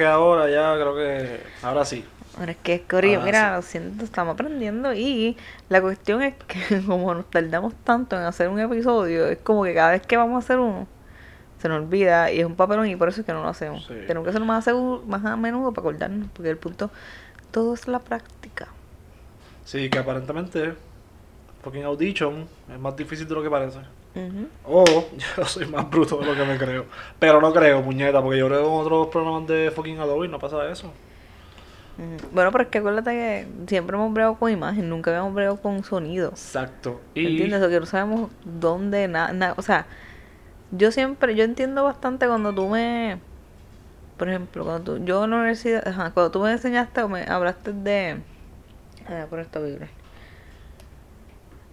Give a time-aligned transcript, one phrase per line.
[0.00, 1.40] que ahora ya creo que.
[1.62, 2.04] Ahora sí.
[2.38, 5.36] Ahora es que es Corillo, mira, lo siento, estamos aprendiendo y
[5.68, 9.74] la cuestión es que como nos tardamos tanto en hacer un episodio, es como que
[9.74, 10.86] cada vez que vamos a hacer uno,
[11.60, 13.84] se nos olvida y es un papelón y por eso es que no lo hacemos.
[13.84, 13.94] Sí.
[14.06, 16.90] Tenemos que hacerlo más a, más a menudo para acordarnos, porque el punto,
[17.50, 18.68] todo es la práctica.
[19.64, 20.74] Sí, que aparentemente.
[21.62, 23.80] Fucking Audition es más difícil de lo que parece.
[24.14, 24.48] Ujú.
[24.64, 24.84] O
[25.36, 26.86] yo soy más bruto de lo que me creo.
[27.18, 30.38] Pero no creo, puñeta, porque yo creo en otros programas de fucking Adobe y no
[30.38, 30.92] pasa eso.
[32.32, 35.84] Bueno, pero es que acuérdate que siempre hemos bregado con imagen, nunca habíamos bregado con
[35.84, 36.30] sonido.
[36.30, 37.00] Exacto.
[37.14, 37.26] Y.
[37.26, 37.62] ¿Entiendes?
[37.62, 39.86] O que no sabemos dónde, nada, o sea,
[40.70, 43.18] yo siempre, yo entiendo bastante cuando tú me,
[44.16, 47.24] por ejemplo, cuando tú, yo en la universidad, ajá, cuando tú me enseñaste o me
[47.24, 48.22] hablaste de,
[49.06, 49.90] a por esta Biblia,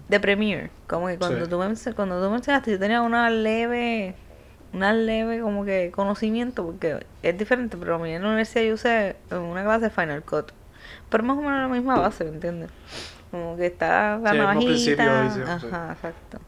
[0.08, 1.50] de Premiere, como que cuando Sí.
[1.50, 4.16] tú me, cuando tú me enseñaste yo tenía una leve,
[4.74, 8.74] una leve como que conocimiento, porque es diferente, pero a mí en la universidad yo
[8.76, 10.52] usé una clase Final Cut,
[11.10, 12.70] pero más o menos la misma base, ¿me entiendes?
[13.32, 16.40] Como que está la Sí, de navajita, ajá, exacto.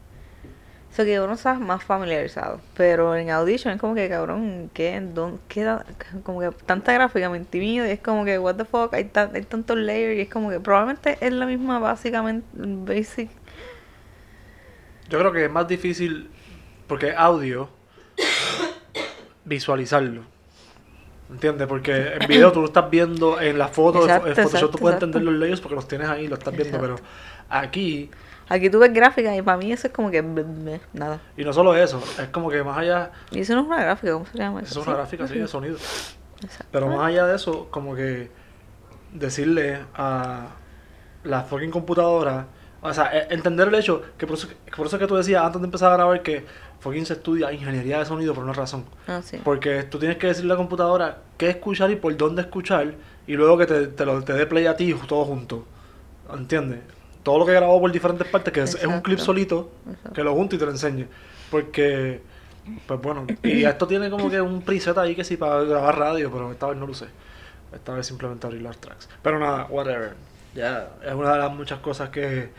[0.92, 2.60] Eso que uno está más familiarizado.
[2.76, 5.00] Pero en Audition es como que, cabrón, ¿qué?
[5.00, 5.84] ¿Dónde queda?
[6.24, 9.42] Como que tanta gráfica me intimida y es como que, what the fuck, hay, hay
[9.42, 13.30] tantos layers y es como que probablemente es la misma, básicamente, basic.
[15.10, 16.30] Yo creo que es más difícil,
[16.86, 17.68] porque audio,
[19.44, 20.22] visualizarlo.
[21.30, 21.68] ¿Entiendes?
[21.68, 24.78] Porque en video tú lo estás viendo en la foto, Exacto, en Photoshop exacto, tú
[24.78, 25.06] puedes exacto.
[25.06, 26.96] entender los layers porque los tienes ahí, los estás viendo, pero
[27.48, 28.10] aquí,
[28.48, 30.22] Aquí tú ves gráfica y para mí eso es como que,
[30.92, 31.20] nada.
[31.36, 34.12] y no solo eso, es como que más allá, Y eso no es una gráfica,
[34.12, 34.60] ¿cómo se llama?
[34.62, 35.76] eso es una gráfica así de sonido,
[36.42, 36.66] Exacto.
[36.72, 38.28] pero más allá de eso, como que
[39.12, 40.48] decirle a
[41.22, 42.46] la fucking computadora,
[42.82, 45.44] o sea, e- entender el hecho, que por eso, que por eso que tú decías
[45.44, 46.44] antes de empezar a grabar que
[46.80, 48.84] fucking se estudia ingeniería de sonido por una razón.
[49.06, 49.38] Ah, sí.
[49.44, 52.94] Porque tú tienes que decirle a la computadora qué escuchar y por dónde escuchar
[53.26, 55.64] y luego que te, te lo te dé play a ti todo junto.
[56.32, 56.80] ¿Entiendes?
[57.22, 60.12] Todo lo que grabó por diferentes partes, que es, es un clip solito, Exacto.
[60.14, 61.06] que lo junto y te lo enseñe.
[61.50, 62.22] Porque,
[62.86, 66.30] pues bueno, y esto tiene como que un preset ahí que sí para grabar radio,
[66.32, 67.06] pero esta vez no lo usé.
[67.74, 69.08] Esta vez simplemente abrir los tracks.
[69.22, 70.14] Pero nada, whatever.
[70.54, 72.50] Ya, es una de las muchas cosas que,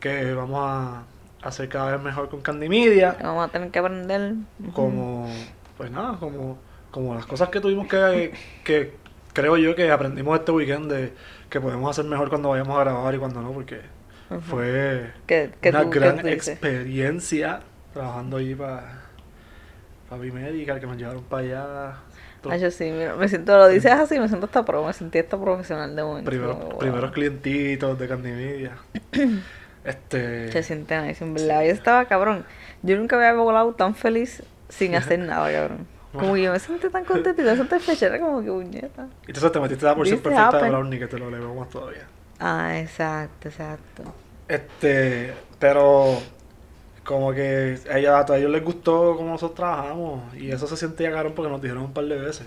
[0.00, 1.02] que vamos a
[1.42, 3.16] hacer cada vez mejor con Candy Media.
[3.22, 4.34] Vamos a tener que aprender.
[4.74, 5.28] como
[5.76, 6.58] pues nada como
[6.90, 8.32] como las cosas que tuvimos que
[8.64, 8.94] que
[9.32, 11.12] creo yo que aprendimos este weekend de
[11.48, 13.80] que podemos hacer mejor cuando vayamos a grabar y cuando no porque
[14.50, 17.60] fue ¿Qué- qué una tú- gran experiencia
[17.92, 19.02] trabajando allí para
[20.08, 21.92] para Bimedical que nos llevaron para allá
[22.50, 25.18] Ay, yo sí, mira, me siento, lo dices así, me siento hasta pro, me sentí
[25.18, 26.30] hasta profesional de momento.
[26.30, 26.78] wow.
[26.78, 28.72] primeros clientitos de Candy Media
[29.84, 31.62] este Se siente nice, en verdad.
[31.64, 32.44] Yo estaba cabrón.
[32.82, 35.86] Yo nunca había volado tan feliz sin hacer nada, cabrón.
[36.12, 39.06] Como que yo me sentí tan contenta y tan satisfecha, era como que puñeta.
[39.26, 40.72] y entonces te metiste la porción perfecta de happened.
[40.72, 42.06] brownie que te lo elevamos todavía
[42.40, 44.02] Ah, exacto, exacto.
[44.48, 46.18] Este, pero
[47.08, 51.10] como que a, ella, a ellos les gustó cómo nosotros trabajamos y eso se sentía
[51.10, 52.46] caro porque nos dijeron un par de veces.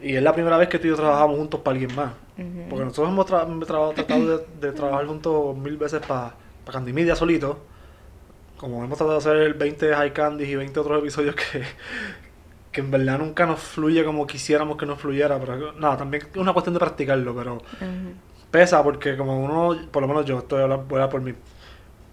[0.00, 2.12] Y es la primera vez que tú y yo trabajamos juntos para alguien más.
[2.38, 2.68] Ujú.
[2.70, 6.92] Porque nosotros hemos tra- tra- tratado de, de trabajar juntos mil veces para pa Candy
[6.92, 7.58] Media solito.
[8.58, 11.62] Como hemos tratado de hacer 20 High Candies y 20 otros episodios que,
[12.70, 15.36] que en verdad nunca nos fluye como quisiéramos que nos fluyera.
[15.40, 18.12] Pero nada, también es una cuestión de practicarlo, pero Ujú.
[18.52, 21.34] pesa porque como uno, por lo menos yo estoy hablando, voy a por mí.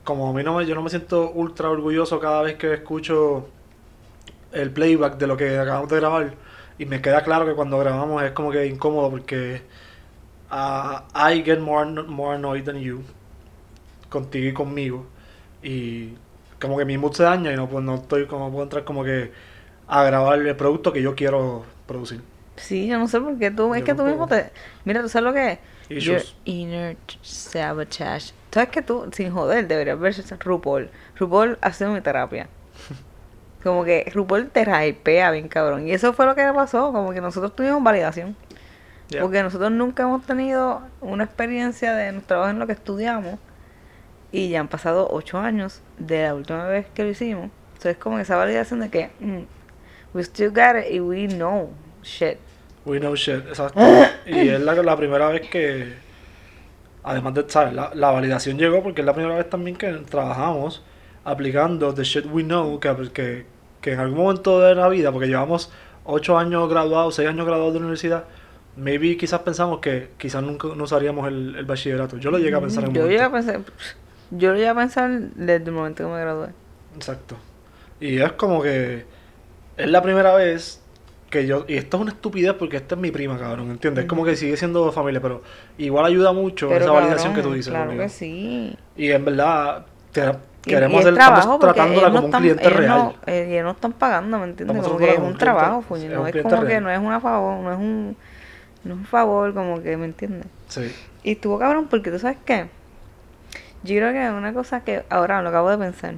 [0.05, 3.49] Como a mí no me, yo no me siento ultra orgulloso cada vez que escucho
[4.53, 6.33] el playback de lo que acabamos de grabar
[6.77, 9.61] y me queda claro que cuando grabamos es como que incómodo porque
[10.49, 13.03] ah, I get more, more annoyed than you
[14.09, 15.05] contigo y conmigo
[15.61, 16.13] y
[16.61, 19.03] como que mi mood se daña y no, pues, no estoy como puedo entrar como
[19.03, 19.31] que
[19.87, 22.21] a grabar el producto que yo quiero producir.
[22.55, 24.51] Sí, yo no sé por qué tú, es que tú mismo te...
[24.85, 25.59] Mira, ¿tú sabes lo que
[25.89, 26.03] es?
[26.03, 28.33] Your inner sabotage.
[28.55, 30.89] ¿Sabes que tú, sin joder, deberías ver RuPaul?
[31.17, 32.47] RuPaul hace mi terapia.
[33.61, 35.89] Como que RuPaul te hypea bien cabrón.
[35.89, 38.33] Y eso fue lo que pasó, como que nosotros tuvimos validación.
[39.09, 39.23] Yeah.
[39.23, 43.39] Porque nosotros nunca hemos tenido una experiencia de nuestro trabajo en lo que estudiamos.
[44.31, 47.49] Y ya han pasado ocho años de la última vez que lo hicimos.
[47.73, 49.41] Entonces es como esa validación de que mm,
[50.13, 51.73] we still got it y we know
[52.03, 52.37] shit.
[52.85, 53.81] We know shit, exacto.
[54.25, 56.04] y es la, la primera vez que,
[57.05, 57.73] además de, ¿sabes?
[57.73, 60.83] La, la validación llegó porque es la primera vez también que trabajamos
[61.23, 63.45] aplicando the shit we know, que, que,
[63.81, 65.71] que en algún momento de la vida, porque llevamos
[66.05, 68.25] 8 años graduados, 6 años graduados de la universidad,
[68.75, 72.17] maybe quizás pensamos que quizás nunca no usaríamos el, el bachillerato.
[72.17, 73.09] Yo lo llegué a pensar en un Yo momento.
[73.09, 73.61] llegué a pensar,
[74.31, 76.49] yo lo llegué a pensar desde el momento que me gradué.
[76.95, 77.37] Exacto.
[77.99, 79.07] Y es como que
[79.77, 80.84] es la primera vez
[81.29, 84.03] que yo, y esto es una estupidez porque esta es mi prima, cabrón, ¿entiendes?
[84.05, 85.41] Es como que sigue siendo familia, pero
[85.77, 87.71] igual ayuda mucho Pero, esa validación cabrón, que tú dices.
[87.73, 88.77] Claro que sí.
[88.95, 90.31] Y en verdad, te-
[90.61, 92.97] queremos hacer, trabajo estamos tratándola ellos no como un están- cliente ellos real.
[92.97, 94.77] No, eh, ellos no están pagando, ¿me entiendes?
[94.83, 96.89] Como que es un como un trabajo, cliente- es no un es como que no
[96.91, 98.17] es una favor, no es un,
[98.83, 100.47] no es un favor, como que, ¿me entiendes?
[100.69, 100.91] Sí.
[101.23, 102.67] Y estuvo cabrón porque tú sabes qué,
[103.83, 106.15] yo creo que es una cosa que ahora lo acabo de pensar,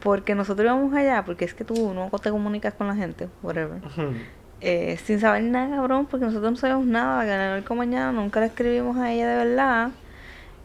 [0.00, 3.78] porque nosotros íbamos allá, porque es que tú no te comunicas con la gente, whatever,
[3.84, 4.12] Ujú.
[4.60, 8.46] Eh, sin saber nada, cabrón, porque nosotros no sabíamos nada, ganar el mañana, nunca le
[8.46, 9.90] escribimos a ella de verdad.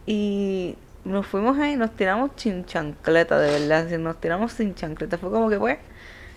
[0.06, 0.76] Y
[1.06, 5.18] nos fuimos ahí, nos tiramos sin chancleta, de verdad, nos tiramos sin chancleta.
[5.18, 5.78] Fue como que, pues,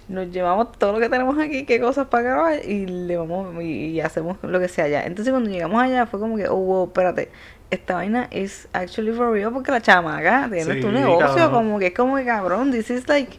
[0.08, 3.86] nos llevamos todo lo que tenemos aquí, qué cosas para grabar, y le vamos y,
[3.90, 5.04] y hacemos lo que sea allá.
[5.06, 7.30] Entonces, cuando llegamos allá, fue como que, oh, wow, espérate,
[7.70, 11.50] esta vaina es actually for real, porque la chamaca tiene Sí, tu negocio, cabrón.
[11.52, 13.36] como que es como que, cabrón, this is like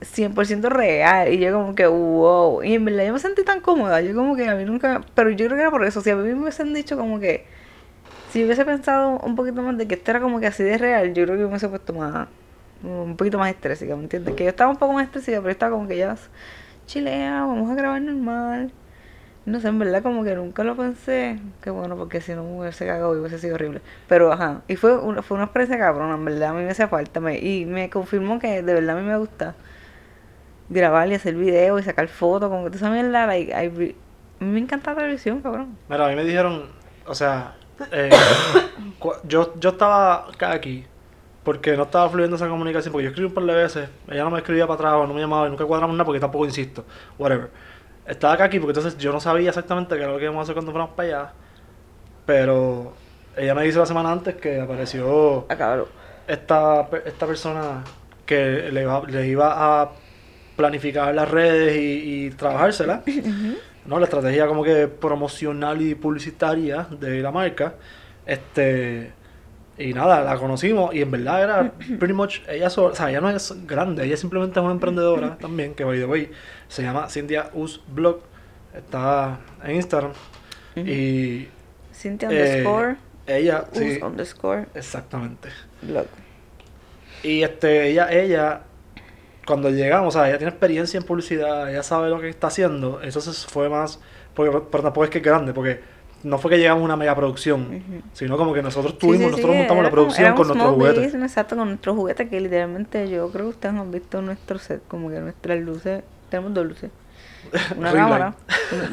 [0.00, 1.32] 100% real.
[1.32, 2.62] Y yo como que, wow.
[2.62, 4.00] Y en verdad yo me sentí tan cómoda.
[4.00, 5.02] Yo como que a mí nunca...
[5.14, 6.00] Pero yo creo que era por eso.
[6.00, 7.46] Si a mí me hubiesen dicho como que...
[8.30, 11.14] Si hubiese pensado un poquito más de que esto era como que así de real,
[11.14, 12.28] yo creo que me hubiese puesto más...
[12.82, 14.34] Un poquito más estrésica, ¿me entiendes?
[14.34, 16.16] Que yo estaba un poco más estrésica, pero estaba como que ya...
[16.86, 18.72] Chilea, vamos a grabar normal.
[19.46, 21.38] No sé, en verdad como que nunca lo pensé.
[21.60, 23.80] Qué bueno, porque si no me hubiese cagado y hubiese sido horrible.
[24.08, 26.88] Pero ajá, y fue una, fue una experiencia cabrona, en verdad, a mí me hacía
[26.88, 27.20] falta.
[27.34, 29.54] Y me confirmó que de verdad a mí me gusta
[30.70, 33.96] grabar y hacer videos y sacar fotos, como que tú sabes, la like, I re-
[34.38, 35.76] me encanta la televisión, cabrón.
[35.88, 36.64] Mira, a mí me dijeron,
[37.06, 37.54] o sea,
[37.92, 38.08] eh,
[39.24, 40.86] yo, yo estaba acá aquí
[41.44, 44.30] porque no estaba fluyendo esa comunicación, porque yo escribí un par de veces, ella no
[44.30, 46.84] me escribía para atrás o no me llamaba y nunca cuadramos nada porque tampoco insisto,
[47.18, 47.50] whatever.
[48.06, 50.42] Estaba acá aquí porque entonces yo no sabía exactamente qué era lo que íbamos a
[50.44, 51.32] hacer cuando fuéramos para allá,
[52.26, 52.92] pero
[53.36, 55.88] ella me dice la semana antes que apareció Acábalo.
[56.26, 57.82] esta, esta persona
[58.26, 59.90] que le iba, le iba a
[60.60, 63.02] planificar las redes y, y trabajársela.
[63.86, 63.98] ¿no?
[63.98, 67.74] La estrategia como que promocional y publicitaria de la marca.
[68.26, 69.12] Este.
[69.78, 73.22] Y nada, la conocimos y en verdad era pretty much ella sola, o sea, ella
[73.22, 76.30] no es grande, ella simplemente es una emprendedora también, que by the way,
[76.68, 78.20] se llama Cynthia Us Blog,
[78.76, 80.12] está en Instagram
[80.76, 81.48] y
[81.94, 82.96] Cynthia eh, underscore,
[83.26, 85.48] ella, us sí, underscore, exactamente.
[85.80, 86.06] blog.
[87.22, 88.60] Y este, ella, ella,
[89.50, 93.00] cuando llegamos, o sea, ella tiene experiencia en publicidad, ella sabe lo que está haciendo,
[93.02, 93.98] entonces fue más,
[94.32, 95.80] porque, pero tampoco es que es grande, porque
[96.22, 97.82] no fue que llegamos a una mega producción,
[98.12, 101.04] sino como que nosotros tuvimos, sí, sí, nosotros montamos la producción con nuestros juguetes.
[101.06, 104.82] business, exacto, con nuestros juguetes que literalmente yo creo que ustedes han visto nuestro set,
[104.86, 106.90] como que nuestras luces, tenemos dos luces.
[107.76, 108.34] Una Ring cámara.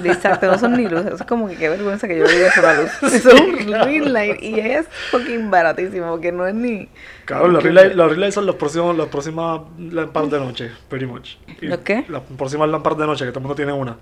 [0.03, 1.13] Exacto, no son ni luces.
[1.19, 2.91] Es como que qué vergüenza que yo diga eso la luz.
[3.13, 6.89] Eso es un ring light y es fucking baratísimo porque no es ni.
[7.25, 10.71] Claro, los ring light- los ring lights son los próximos, las próximas lámparas de noche,
[10.89, 11.35] pretty much.
[11.61, 12.05] ¿Los qué?
[12.07, 13.97] Las próximas lámparas de noche, que todo el mundo tiene una.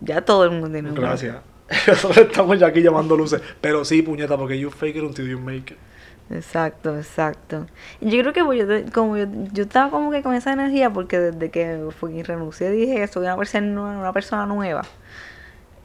[0.00, 1.00] Ya todo el mundo tiene una.
[1.00, 1.36] Gracias.
[1.86, 3.40] Nosotros estamos ya aquí llamando luces.
[3.60, 5.78] Pero sí, puñeta, porque you fake it until you make it.
[6.32, 7.66] Exacto, exacto.
[8.00, 10.90] Y yo creo que pues, yo, como yo, yo estaba como que con esa energía
[10.90, 14.82] porque desde que fui renuncié dije que soy una persona, una persona nueva.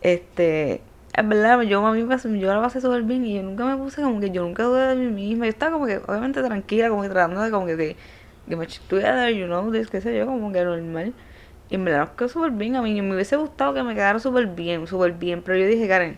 [0.01, 0.81] Este,
[1.13, 3.75] en verdad, yo a mí me yo la pasé súper bien y yo nunca me
[3.77, 5.45] puse como que yo nunca dudé de mí misma.
[5.45, 7.95] Yo estaba como que obviamente tranquila, como que tratando de como que, que,
[8.47, 11.13] que me together, you know, this, qué sé yo, como que normal.
[11.69, 13.01] Y verdad nos quedó súper bien a mí.
[13.01, 15.41] Me hubiese gustado que me quedara súper bien, súper bien.
[15.43, 16.17] Pero yo dije, Karen,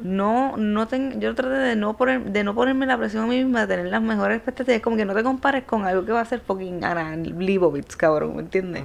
[0.00, 3.42] no, no ten- yo traté de no poner, de no ponerme la presión a mí
[3.42, 6.20] misma, de tener las mejores expectativas, como que no te compares con algo que va
[6.20, 8.84] a ser fucking Ana Leibovitz, cabrón, ¿me entiendes?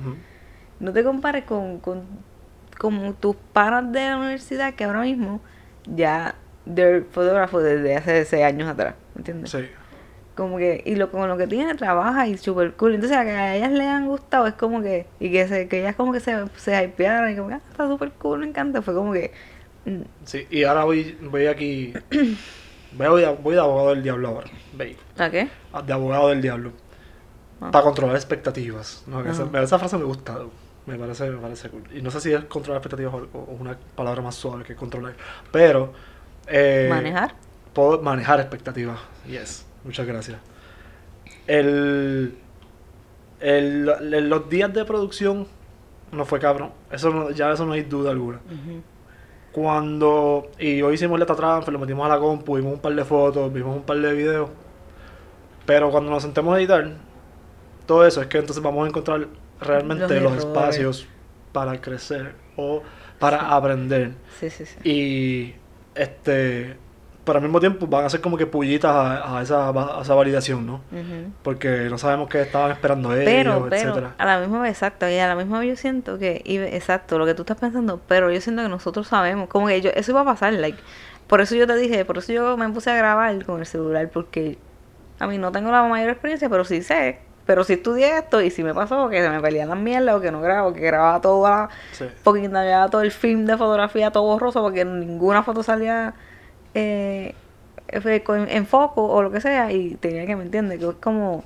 [0.80, 2.04] No te compares con, con,
[2.78, 5.40] con tus panas de la universidad que ahora mismo
[5.86, 9.52] ya they're fotógrafos desde hace seis años atrás, ¿me entiendes?
[9.52, 9.66] Sí.
[10.36, 12.96] Como que, y lo, con lo que tiene trabaja y super cool.
[12.96, 15.82] Entonces a que a ellas le han gustado es como que, y que se, que
[15.82, 18.82] ellas como que se, se hypearon y como que ah, está super cool, me encanta.
[18.82, 19.32] Fue como que,
[20.26, 21.94] Sí, y ahora voy, voy aquí.
[22.96, 24.48] Voy, a- voy de abogado del diablo ahora.
[24.74, 24.96] Ve.
[25.18, 25.50] ¿a qué?
[25.84, 26.72] De abogado del diablo.
[27.60, 27.72] Ah.
[27.72, 29.04] Para controlar expectativas.
[29.08, 30.38] No, que esa, frase me gusta.
[30.86, 31.82] Me parece, me parece cool.
[31.92, 35.16] Y no sé si es controlar expectativas o, o una palabra más suave que controlar.
[35.52, 35.92] Pero.
[36.46, 37.34] eh, Manejar.
[37.74, 39.00] Puedo manejar expectativas.
[39.26, 39.66] Yes.
[39.84, 40.38] Muchas gracias.
[41.48, 42.38] El,
[43.40, 45.48] el, el- los días de producción
[46.12, 46.72] no fue cabrón.
[46.92, 48.38] Eso no- ya eso no hay duda alguna.
[48.46, 48.82] Ujú.
[49.54, 50.50] Cuando.
[50.60, 53.54] Y hoy hicimos Letra Transfer, lo metimos a la compu, vimos un par de fotos,
[53.54, 54.50] vimos un par de videos.
[55.66, 56.92] Pero cuando nos sentemos a editar,
[57.86, 59.28] todo eso es que entonces vamos a encontrar
[59.62, 61.08] realmente Los espacios
[61.52, 62.82] para crecer o
[63.20, 64.14] para aprender.
[64.40, 64.90] Sí, sí, sí.
[64.90, 65.56] Y
[65.96, 66.76] este
[67.24, 70.14] pero al mismo tiempo van a ser como que pullitas a, a esa, a esa
[70.14, 70.82] validación, ¿no?
[71.44, 74.16] Porque no sabemos qué estaban esperando ellos, Pero, pero, etcétera.
[74.18, 77.18] a la misma vez, exacto, y a la misma vez yo siento que, y exacto,
[77.18, 80.12] lo que tú estás pensando, pero yo siento que nosotros sabemos, como que yo, eso
[80.12, 80.78] iba a pasar, like,
[81.28, 84.10] por eso yo te dije, por eso yo me puse a grabar con el celular,
[84.14, 84.58] porque
[85.20, 88.50] a mí no tengo la mayor experiencia, pero sí sé, pero sí estudié esto, y
[88.52, 91.22] si me pasó que se me pelean las mierdas, o que no grabo, que grababa
[91.22, 92.06] toda, Sí.
[92.24, 96.14] porque grababa todo el film de fotografía todo borroso, porque ninguna foto salía
[96.74, 97.34] eh,
[98.24, 100.80] con- en foco o lo que sea, y tenía que, ¿me entiendes?
[100.80, 101.44] Que es como...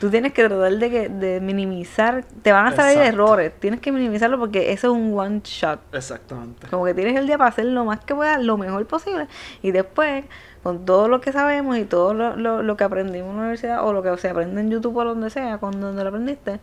[0.00, 3.08] Tú tienes que tratar de, que- de minimizar, te van a salir Exacto.
[3.22, 5.78] errores, tienes que minimizarlo porque eso es un one shot.
[5.94, 6.66] Exactamente.
[6.66, 9.28] Como que tienes el día para hacer lo más que puedas, lo mejor posible.
[9.62, 10.24] Y después,
[10.64, 13.86] con todo lo que sabemos y todo lo, lo, lo que aprendimos en la universidad
[13.86, 16.58] o lo que se aprende en YouTube o donde sea, cuando donde lo aprendiste,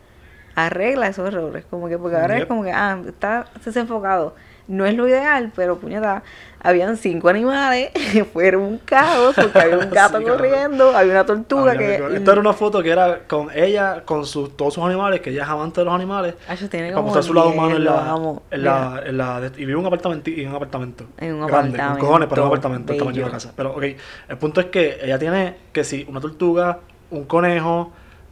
[0.54, 1.64] arregla esos errores.
[1.70, 2.42] Como que, porque ahora Yep.
[2.42, 4.34] es como que, ah, está desenfocado.
[4.70, 6.22] No es lo ideal, pero puñeta,
[6.62, 7.90] habían cinco animales,
[8.32, 12.16] fueron un caos, porque había un gato Sí, corriendo, había una tortuga Había que...
[12.16, 15.42] Esta era una foto que era con ella, con sus, todos sus animales, que ella
[15.42, 16.34] es amante de los animales.
[16.48, 18.42] Acho, tiene como mostrar su lado 10, humano en la, amo.
[18.50, 18.90] en Mira.
[18.94, 21.04] la, en la, de- y vive en un apartamento, en un apartamento.
[21.18, 23.52] En un grande, con apartamento cojones, pero un apartamento, el tamaño de la casa.
[23.56, 23.82] Pero, ok,
[24.28, 26.78] el punto es que ella tiene que si una tortuga,
[27.10, 27.90] un conejo,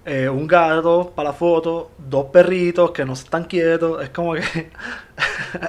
[0.09, 4.43] eh, un gato para la foto, dos perritos que no están quietos, es como que...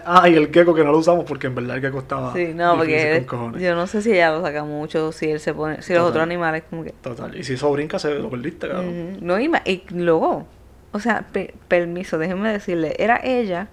[0.05, 2.53] ah, y el gecko que no lo usamos porque en verdad el gecko estaba Sí,
[2.53, 3.25] no, porque
[3.59, 6.23] yo no sé si ella lo saca mucho, si él se pone, si los otros
[6.23, 6.91] animales como que...
[6.91, 9.11] Total, y si eso brinca, se lo perdiste, cabrón.
[9.11, 9.25] Ujú.
[9.25, 10.45] No, y, y luego,
[10.91, 13.67] o sea, pe- permiso, déjenme decirle, era ella,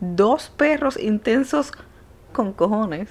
[0.00, 1.72] dos perros intensos
[2.32, 3.08] con cojones,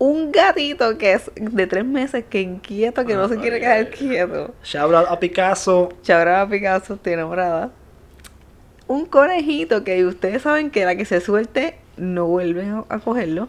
[0.00, 4.54] un gatito que es de tres meses que inquieto, que no se quiere quedar quieto.
[4.64, 5.90] Shout out a Picasso.
[6.02, 7.70] Chabra Picasso, estoy enamorada.
[8.86, 13.48] Un conejito que ustedes saben que la que se suelte no vuelven a, a cogerlo.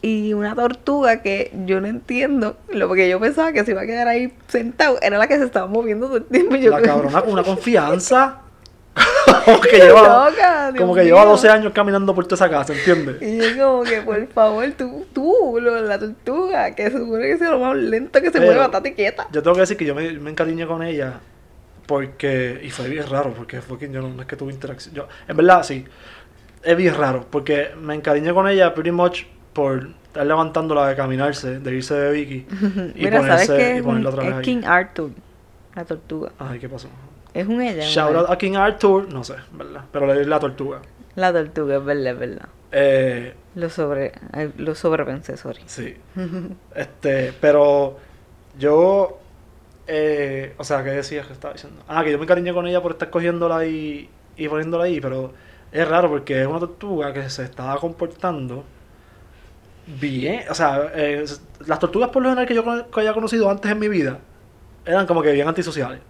[0.00, 3.86] Y una tortuga que yo no entiendo, lo porque yo pensaba que se iba a
[3.86, 6.56] quedar ahí sentado, era la que se estaba moviendo todo el tiempo.
[6.56, 8.40] y Yo La cabrona con una confianza.
[9.44, 11.30] como que lleva, loca, como que lleva mío.
[11.30, 13.20] 12 años caminando por toda esa casa, ¿entiendes?
[13.20, 17.50] Y yo como que, por favor, tú, tú, la tortuga, que se supone que sea
[17.50, 19.26] lo más lento que se Pero- mueva, estate quieta.
[19.32, 21.20] Yo tengo que decir que yo me, me encariñé con ella
[21.86, 24.94] porque, y fue bien raro, porque fue que yo no, no es que tuve interacción.
[24.94, 25.84] Yo, en verdad, sí,
[26.62, 31.60] es bien raro, porque me encariñé con ella pretty much por estar levantándola de caminarse,
[31.60, 32.46] de irse de Vicky
[32.94, 33.78] y Mira, ¿sabes ponerse qué?
[33.78, 34.44] y ponerla otra vez es ahí.
[34.44, 35.10] King Arthur,
[35.74, 36.32] la tortuga.
[36.38, 36.88] Ay, ¿qué pasó?
[37.36, 37.84] Es un ella.
[37.84, 39.84] Shout out a King Arthur, no sé, ¿verdad?
[39.92, 40.80] Pero le di la tortuga.
[41.16, 42.48] La tortuga, es verdad, es verdad.
[42.72, 44.12] Eh, Lo sobre,
[44.56, 45.62] lo sobrepensé, sorry.
[45.66, 45.96] Sí.
[46.74, 47.98] Este, pero
[48.58, 49.18] yo,
[49.86, 51.82] eh, o sea, ¿qué decías que estaba diciendo?
[51.88, 55.32] Ah, que yo me encariñé con ella por estar cogiéndola y, y poniéndola ahí, pero
[55.72, 58.64] es raro porque es una tortuga que se estaba comportando
[60.00, 60.44] bien.
[60.50, 61.24] O sea, eh,
[61.66, 62.64] las tortugas por lo general que yo
[62.94, 64.18] haya conocido antes en mi vida
[64.84, 66.00] eran como que bien antisociales.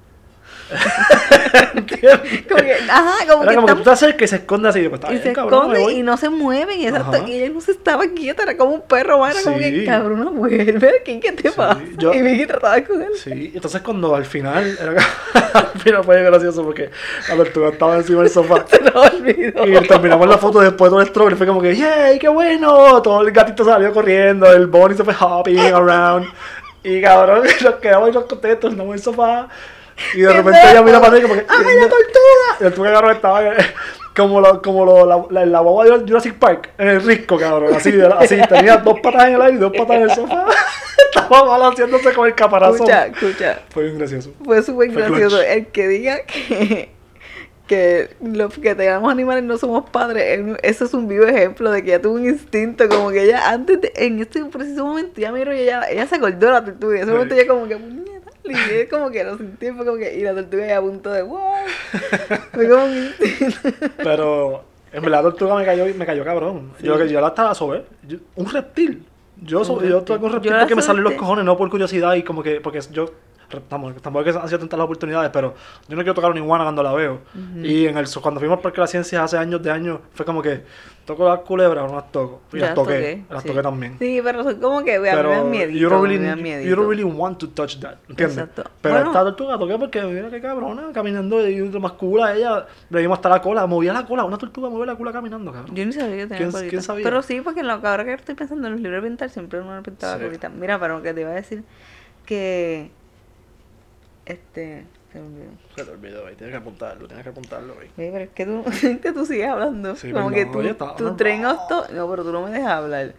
[1.77, 4.69] Como que, ajá, como Era que como que están- tú te acercas y se esconde
[4.69, 7.51] así, pues y bien, se cabrón, esconde y no se mueven, y, exacto, y ella
[7.53, 9.85] no se estaba quieta, era como un perro, era como que, Sí.
[9.87, 11.81] cabrona, vuelve aquí, ¿qué te Sí, pasa?
[11.99, 13.09] yo- Y Vicky trataba de coger.
[13.23, 14.93] Sí, entonces cuando al final, era,
[15.75, 16.91] al final fue gracioso porque
[17.29, 19.67] la tortuga estaba encima del sofá Se nos olvidó.
[19.67, 23.01] y terminamos la foto después de todo el strawberry, fue como que, ¡yay, qué bueno!
[23.03, 26.27] Todo el gatito salió corriendo, el Bonnie se fue hopping around
[26.83, 29.49] y cabrón, nos quedamos los contentos, en el sofá
[30.15, 32.57] y de ¡Qué repente ella mira para arriba como que, ¡ay, la tortuga!
[32.61, 33.41] Y la tortuga cabrón estaba
[34.17, 37.75] como, lo, como lo, la, la, la guagua de Jurassic Park, en el risco, cabrón,
[37.75, 40.47] así, así, tenía dos patas en el aire y dos patas en el sofá.
[41.15, 42.77] Estaba balanceándose con el caparazón.
[42.89, 43.61] Escucha, escucha.
[43.71, 44.33] Fue bien gracioso.
[44.45, 45.37] Fue súper gracioso.
[45.39, 45.49] clutch.
[45.51, 46.91] El que diga que,
[47.67, 51.91] que los que tengamos animales no somos padres, eso es un vivo ejemplo de que
[51.95, 55.55] ella tuvo un instinto, como que ella antes, de- en este preciso momento, ya miro
[55.55, 56.95] y ella, ella se acordó de la tortuga.
[56.95, 57.77] Y en ese momento ella como que,
[58.53, 61.23] y ella como que lo fue como que, y la tortuga ya a punto de,
[61.23, 61.41] wow.
[62.53, 63.59] Fue como un instinto.
[63.99, 66.73] Pero en verdad la tortuga me cayó, me cayó cabrón.
[66.81, 66.87] Sí.
[66.87, 67.85] Yo, yo la estaba sobre.
[68.07, 69.05] yo- un reptil.
[69.43, 70.17] Yo, Un yo reptil.
[70.17, 72.61] un reptil Yo porque me salen los cojones, no por curiosidad y como que.
[72.61, 73.11] Porque yo.
[73.69, 75.55] Tampoco, tampoco es que han sido tantas las oportunidades, pero
[75.87, 77.21] yo no quiero tocar una iguana cuando la veo.
[77.63, 80.27] Y en el, cuando fuimos al Parque de la Ciencia hace años de años, fue
[80.27, 80.63] como que
[81.07, 82.43] toco las culebras o no las toco.
[82.53, 83.49] Y las toqué, las sí.
[83.49, 83.97] toqué también.
[83.99, 86.77] Sí, pero son como que, a mí me dan miedito, you don't me really, you
[86.77, 88.37] don't really want to touch that, ¿entiendes?
[88.39, 88.65] Exacto.
[88.83, 89.11] Pero Bueno.
[89.11, 93.17] esta tortuga toqué porque mira qué cabrona, caminando y más cool a ella, le dimos
[93.19, 95.75] hasta la cola, movía la cola, una tortuga movía la cola caminando, cabrón.
[95.75, 97.05] Yo ni sabía que tenía ¿Quién- quién sabía?
[97.05, 99.61] Pero sí, porque lo que ahora que estoy pensando en los libros de pintar, siempre
[99.61, 100.25] uno pintaba Sí.
[100.25, 100.53] colitas.
[100.53, 101.63] Mira, pero que te iba a decir
[102.27, 102.91] que.
[104.25, 104.85] Este.
[105.17, 105.51] Se me olvidó.
[105.75, 106.35] Se te olvidó, güey.
[106.37, 107.89] Tienes que apuntarlo, tienes que apuntarlo, güey.
[107.97, 108.65] Oye, pero es que tú,
[109.03, 109.97] que tú sigues hablando.
[109.97, 111.91] Sí, como que tú, oye, estaba- tu of thought.
[111.91, 113.15] No, pero tú no me dejas hablar.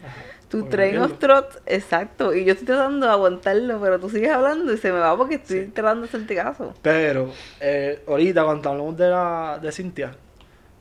[0.48, 2.34] Tu train no of thought, exacto.
[2.36, 5.36] Y yo estoy tratando de aguantarlo, pero tú sigues hablando y se me va porque
[5.36, 5.72] estoy Sí.
[5.74, 6.74] tratando de hacerte caso.
[6.84, 10.16] Pero, eh, ahorita cuando hablamos de la de Cintia,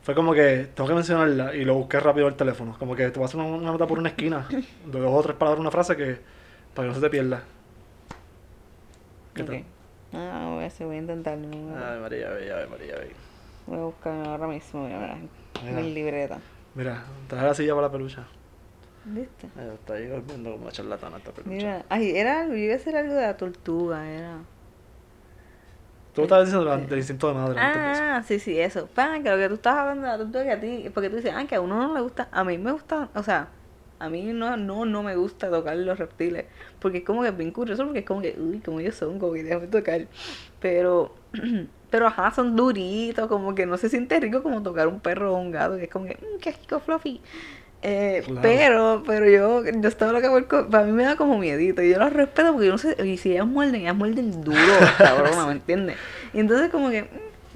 [0.03, 2.77] fue como que tengo que mencionarla y lo busqué rápido el teléfono.
[2.79, 5.23] Como que te voy a hacer una, una nota por una esquina, de dos o
[5.23, 6.19] tres palabras, una frase que
[6.75, 7.43] para que no se te pierda.
[9.35, 9.49] ¿Qué Ok.
[9.49, 9.65] tal?
[10.17, 11.49] Ah, voy a, hacer- voy a intentarlo.
[11.49, 13.15] Ay, María, ay, María, Bella.
[13.67, 15.19] voy a buscarme ahora mismo, mira, mira,
[15.65, 15.81] Mira.
[15.83, 16.39] mi libreta.
[16.75, 18.27] Mira, traje la silla para la pelucha.
[19.05, 19.47] ¿Viste?
[19.59, 21.51] Eh, Está ahí durmiendo como una charlatana esta pelucha.
[21.51, 24.39] Mira, ay, era algo, yo iba a hacer algo de la tortuga, era.
[26.15, 28.03] Tú estabas diciendo del instinto de madre antes de eso.
[28.03, 28.87] Ah, sí, sí, eso.
[28.87, 31.17] Pan, que lo que tú estabas hablando de la tortuga que a ti, porque tú
[31.17, 33.49] dices, ah, que a uno no le gusta, a mí me gusta, o sea,
[33.99, 36.45] a mí no, no, no me gusta tocar los reptiles,
[36.81, 39.19] porque es como que es bien curioso, porque es como que, uy, como ellos son,
[39.19, 40.07] como que déjame tocar.
[40.61, 41.15] Pero,
[41.91, 45.39] pero ajá, son duritos, como que no se siente rico como tocar un perro o
[45.39, 47.21] un gato, que es como que, mmm, qué rico fluffy.
[47.83, 48.41] Eh, Claro.
[48.43, 51.99] Pero, pero yo, yo estaba loca por para mí me da como miedito, y yo
[51.99, 54.57] los respeto porque yo no sé, y si ellas muerden, ellas muerden duro,
[54.99, 55.97] cabrona, ¿me entiendes?
[56.33, 57.07] Y entonces como que, mm,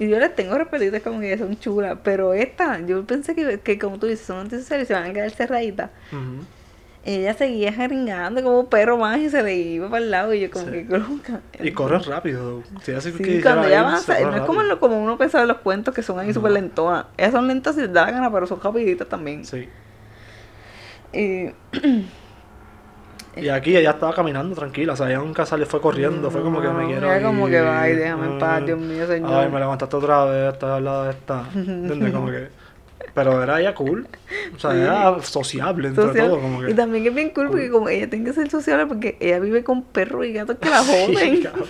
[0.03, 3.59] y yo les tengo respeto, es como que son chulas, pero esta, yo pensé que,
[3.59, 5.91] que como tú dices, son antisociales y se van a quedar cerraditas.
[6.11, 6.43] Ujú.
[7.03, 10.39] Ella seguía jeringando como un perro más y se le iba para el lado y
[10.41, 10.85] yo como Sí.
[10.87, 11.41] que loca.
[11.59, 12.63] Y corren rápido.
[12.83, 15.43] Si hace Sí, que cuando ella avanza, corre no es como, lo- como uno pensaba
[15.43, 16.33] en los cuentos que son ahí No.
[16.33, 17.05] súper lentonas.
[17.17, 19.45] Ellas son lentas les da la gana, pero son rapiditas también.
[19.45, 19.67] Sí.
[21.13, 21.47] Y,
[23.35, 26.61] Y aquí ella estaba caminando tranquila, o sea, ella nunca salió, fue corriendo, fue como
[26.61, 29.07] que me No, quiero era como ir, que, "Ay, déjame en paz, ah, Dios mío,
[29.07, 29.33] señor".
[29.33, 32.11] Ay, me levantaste otra vez, estás al lado de esta, ¿entiendes?
[32.13, 32.47] Como que...
[33.13, 34.07] Pero era ella cool,
[34.55, 34.77] o sea, Sí.
[34.79, 36.71] era sociable entre todo, como que...
[36.71, 39.63] Y también es bien cool porque como ella tiene que ser sociable porque ella vive
[39.63, 41.43] con perros y gatos que la Sí, joden.
[41.43, 41.67] cabrón.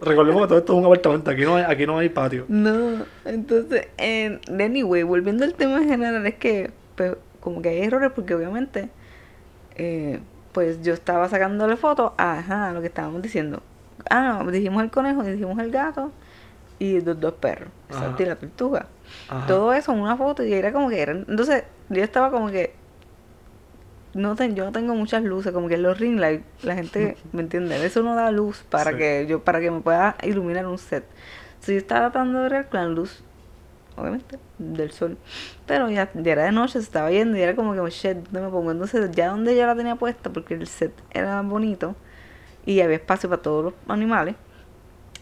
[0.00, 2.44] Recordemos que todo esto es un apartamento, aquí no hay, aquí no hay patio.
[2.48, 7.80] No, entonces, en anyway, volviendo al tema en general, es que pues, como que hay
[7.82, 8.88] errores porque obviamente,
[9.76, 10.20] eh,
[10.52, 13.62] pues yo estaba sacándole fotos a ajá, lo que estábamos diciendo.
[14.08, 16.10] Ah, dijimos el conejo, dijimos el gato
[16.78, 17.98] y los dos perros, Ajá.
[18.00, 18.86] exacto, y la tortuga.
[19.28, 19.46] Ajá.
[19.46, 21.12] Todo eso en una foto y era como que era.
[21.12, 22.74] Entonces, yo estaba como que.
[24.12, 27.42] No ten- yo no tengo muchas luces, como que los ring light, la gente, ¿me
[27.42, 27.84] entiende?
[27.84, 28.96] Eso no da luz para Sí.
[28.96, 31.04] que yo para que me pueda iluminar un set.
[31.60, 33.22] Si yo estaba tratando de ver con luz,
[34.00, 35.16] obviamente, del sol.
[35.66, 38.40] Pero ya, ya era de noche, se estaba yendo y era como que, shit, ¿dónde
[38.42, 38.70] me pongo?
[38.70, 41.94] Entonces, ya donde yo la tenía puesta, porque el set era bonito
[42.66, 44.34] y había espacio para todos los animales,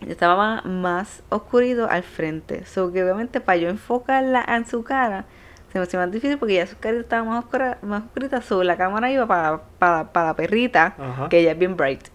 [0.06, 2.64] estaba más oscurito al frente.
[2.64, 5.24] So que obviamente para yo enfocarla en su cara
[5.72, 8.40] se me hacía más difícil porque ya su cara estaba más oscura, más oscurita.
[8.40, 11.28] So la cámara iba para, para, para la perrita, Ajá.
[11.28, 12.08] que ella es bien bright.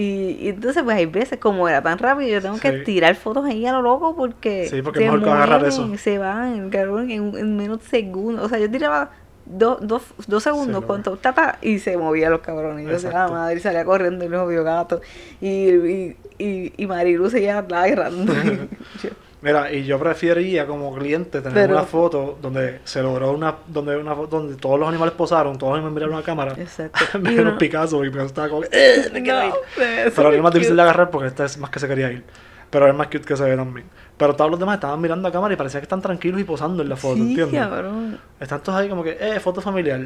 [0.00, 3.44] Y, y entonces pues hay veces como era tan rápido yo tengo que tirar fotos
[3.44, 5.96] ahí a lo loco porque Sí, porque se mejor que agarrar eso.
[5.98, 8.46] se van cabrón, en, en menos segundos.
[8.46, 9.10] O sea yo tiraba
[9.46, 12.84] dos, dos, dos segundos Sí, con todo tata y se movía los cabrones.
[12.84, 13.32] Y yo decía, la Exacto.
[13.34, 15.00] madre y salía corriendo y los vio gato
[15.40, 18.32] y, y, y, y Marilu seguía agarrando
[19.42, 23.96] Mira, y yo preferiría como cliente tener Pero- una foto donde se logró una, donde
[23.96, 26.54] una foto donde todos los animales posaron, todos los animales miraron a cámara.
[26.58, 26.98] Exacto.
[27.18, 29.48] Y Menos Picasso, porque Picasso estaba como, "Eh, me quiero ir".
[29.48, 32.12] No, pero Pero es más difícil de agarrar porque este es más que se quería
[32.12, 32.22] ir.
[32.68, 33.86] Pero es más cute que se ve también.
[34.16, 36.82] Pero todos los demás estaban mirando a cámara y parecía que están tranquilos y posando
[36.82, 37.60] en la foto, sí, ¿entiendes?
[37.60, 38.18] cabrón.
[38.38, 40.00] Están todos ahí como que, eh, foto familiar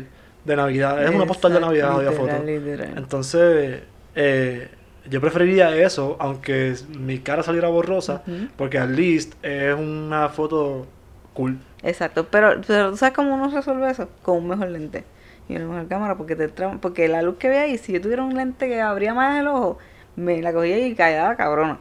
[0.44, 1.02] de Navidad.
[1.04, 2.42] Es una postal de Navidad, literal, foto.
[2.46, 2.92] literal.
[2.96, 3.82] Entonces,
[4.14, 4.68] eh,
[5.08, 8.22] yo preferiría eso, aunque mi cara saliera borrosa,
[8.56, 10.86] porque at least es una foto
[11.34, 11.58] cool.
[11.82, 14.08] Exacto, pero, pero ¿tú sabes cómo uno resuelve eso?
[14.22, 15.04] Con un mejor lente
[15.48, 18.00] y una mejor cámara, porque te tra- porque la luz que ve ahí, si yo
[18.00, 19.78] tuviera un lente que abría más el ojo,
[20.16, 21.78] me la cogía y caía cabrona.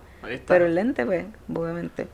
[0.47, 2.07] Pero el lente, pues, obviamente.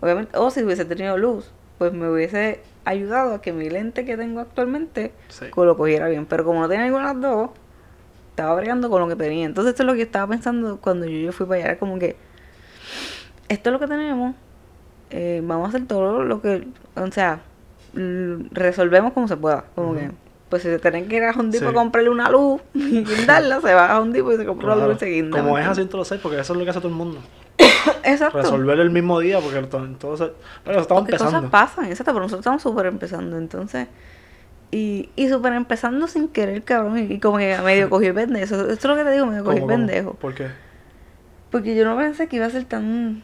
[0.00, 4.16] Obviamente, o si hubiese tenido luz, pues me hubiese ayudado a que mi lente que
[4.16, 5.46] tengo actualmente Sí.
[5.56, 6.26] lo cogiera bien.
[6.26, 7.50] Pero como no tenía ninguna de las dos,
[8.32, 9.46] estaba bregando con lo que tenía.
[9.46, 11.64] Entonces esto es lo que estaba pensando cuando yo, yo fui para allá.
[11.72, 12.16] Era como que,
[13.48, 14.34] esto es lo que tenemos.
[15.10, 16.66] eh, vamos a hacer todo lo que,
[16.96, 17.40] o sea,
[18.50, 19.64] resolvemos como se pueda.
[19.74, 20.10] Como que,
[20.48, 21.64] pues si se tienen que ir a Depot Sí.
[21.64, 24.74] a comprarle una luz y guindarla, se va a Home Depot y se compra una
[24.76, 24.92] Claro.
[24.92, 25.38] luz y se guinda.
[25.40, 26.94] Como ¿me es así en todos los porque eso es lo que hace todo el
[26.94, 27.18] mundo.
[28.04, 28.38] Exacto.
[28.38, 30.30] Resolver el mismo día, porque to- entonces.
[30.64, 31.38] Pero estamos Porque empezando.
[31.38, 33.88] cosas pasan, exacto, pero nosotros estamos súper empezando, entonces.
[34.74, 36.98] Y, y súper empezando sin querer, cabrón.
[36.98, 38.44] Y, y como que medio cogí el pendejo.
[38.44, 40.14] Eso, esto es lo que te digo, medio cogí el pendejo.
[40.14, 40.48] ¿Por qué?
[41.50, 43.22] Porque yo no pensé que iba a ser tan.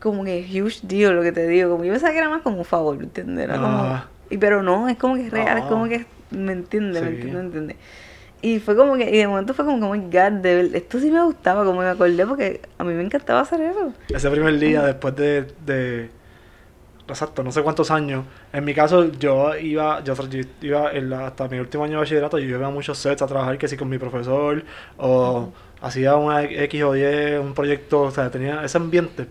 [0.00, 1.70] Como que huge deal, lo que te digo.
[1.70, 3.44] Como yo pensaba que era más como un favor, ¿entiendes?
[3.44, 3.66] Era como.
[3.78, 4.08] Ah.
[4.30, 5.68] Y pero no, es como que es real, es Ah.
[5.68, 6.06] como que.
[6.30, 7.02] ¿Me entiendes?
[7.02, 7.14] ¿Me Sí.
[7.16, 7.34] entiendes?
[7.42, 7.76] ¿Me entiendes?
[8.42, 11.10] Y fue como que, y de momento fue como, oh my god, de esto sí
[11.10, 13.92] me gustaba, como me acordé, porque a mí me encantaba hacer eso.
[14.10, 16.10] Ese primer día después de, de
[17.08, 18.24] exacto, no sé cuántos años.
[18.52, 21.98] En mi caso, yo iba, yo, yo iba en la- hasta mi último año de
[21.98, 24.62] bachillerato, yo iba a muchos sets a trabajar que sí con mi profesor,
[24.96, 29.26] o hacía una X o Y, un proyecto, o sea, tenía ese ambiente,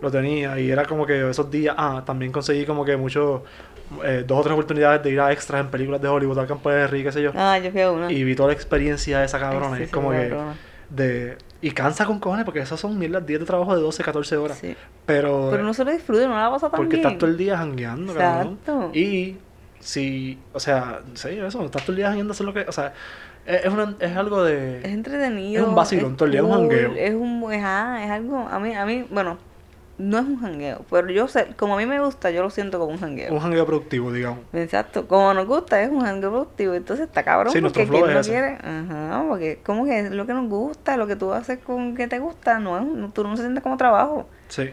[0.00, 3.42] lo tenía, y era como que esos días, ah, también conseguí como que muchos,
[4.04, 6.70] eh, dos o tres oportunidades de ir a extras en películas de Hollywood, al campo
[6.70, 8.10] de Rick, qué sé yo, Ah, yo fui a una.
[8.10, 10.54] y vi toda la experiencia de esa cabrona, sí, es como que, cabrona.
[10.88, 14.36] de, y cansa con cojones, porque esos son mierdas, días de trabajo de 12, 14
[14.36, 14.58] horas.
[14.58, 14.76] Sí.
[15.06, 17.06] Pero, Pero no se lo disfruta, no la pasa tan porque bien.
[17.06, 18.58] estás todo el día jangueando, cabrón.
[18.60, 18.90] Exacto.
[18.92, 19.36] Y
[19.78, 22.92] si, o sea, sí, eso, estás todo el día jangueando, es lo que, o sea,
[23.46, 24.78] es, una, es algo de...
[24.80, 25.62] Es entretenido.
[25.62, 26.94] Es un vacilón, todo el día, es un jangueo.
[26.96, 29.38] Es un, es, ah, es algo, a mí, a mí, bueno,
[30.02, 32.78] no es un jangueo, pero yo sé, como a mí me gusta, yo lo siento
[32.78, 33.32] como un jangueo.
[33.32, 34.40] un jangueo productivo, digamos.
[34.52, 38.10] Exacto, como nos gusta, es un jangueo productivo, entonces está cabrón Sí, porque quien no
[38.10, 38.30] es ese.
[38.30, 42.08] quiere, ajá, porque como que lo que nos gusta, lo que tú haces con que
[42.08, 44.28] te gusta, no es, no- tú no se sientes como trabajo.
[44.48, 44.70] Sí.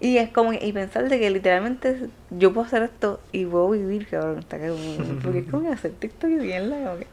[0.00, 3.70] Y es como que, y pensar de que literalmente yo puedo hacer esto y puedo
[3.70, 5.18] vivir, cabrón, está cabrón.
[5.24, 7.06] Porque es como que hacer TikTok y mierda, como que.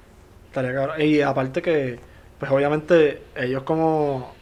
[0.50, 1.02] Estaría cabrón.
[1.02, 1.98] Y aparte que,
[2.40, 4.35] pues obviamente, ellos como,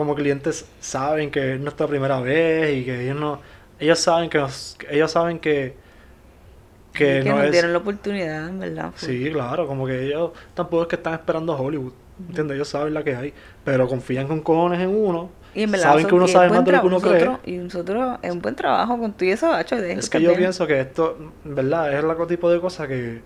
[0.00, 3.38] como clientes saben que es nuestra primera vez y que ellos no,
[3.78, 5.76] ellos saben que nos, ellos saben que,
[6.94, 8.92] que, que no nos es, dieron la oportunidad, en verdad.
[8.94, 9.10] full.
[9.10, 12.54] sí, claro, como que ellos tampoco es que están esperando a Hollywood, ¿entiendes?
[12.54, 16.06] Ellos saben la que hay, pero confían con cojones en uno, Y en verdad, saben
[16.06, 17.36] que uno sabe más de lo que uno cree.
[17.44, 19.76] Y nosotros, es un buen trabajo con tú y eso, hacho.
[19.76, 23.20] Es que yo pienso que esto, en verdad, es el tipo de cosa que,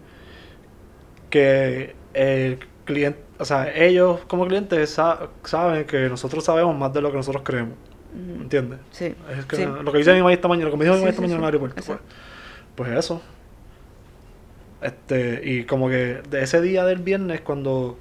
[1.30, 7.01] que el cliente, o sea, ellos como clientes sa- saben que nosotros sabemos más de
[7.01, 7.77] lo que nosotros creemos,
[8.40, 8.81] ¿entiendes?
[8.90, 9.14] Sí.
[9.38, 9.64] Es que sí.
[9.66, 11.23] lo que dice mi mamá esta mañana, lo que me dijo mi Sí, mamá esta
[11.23, 11.47] sí, mañana en el sí.
[11.47, 11.99] aeropuerto, pues,
[12.77, 13.23] pues eso.
[14.81, 17.99] Este, y como que de ese día del viernes cuando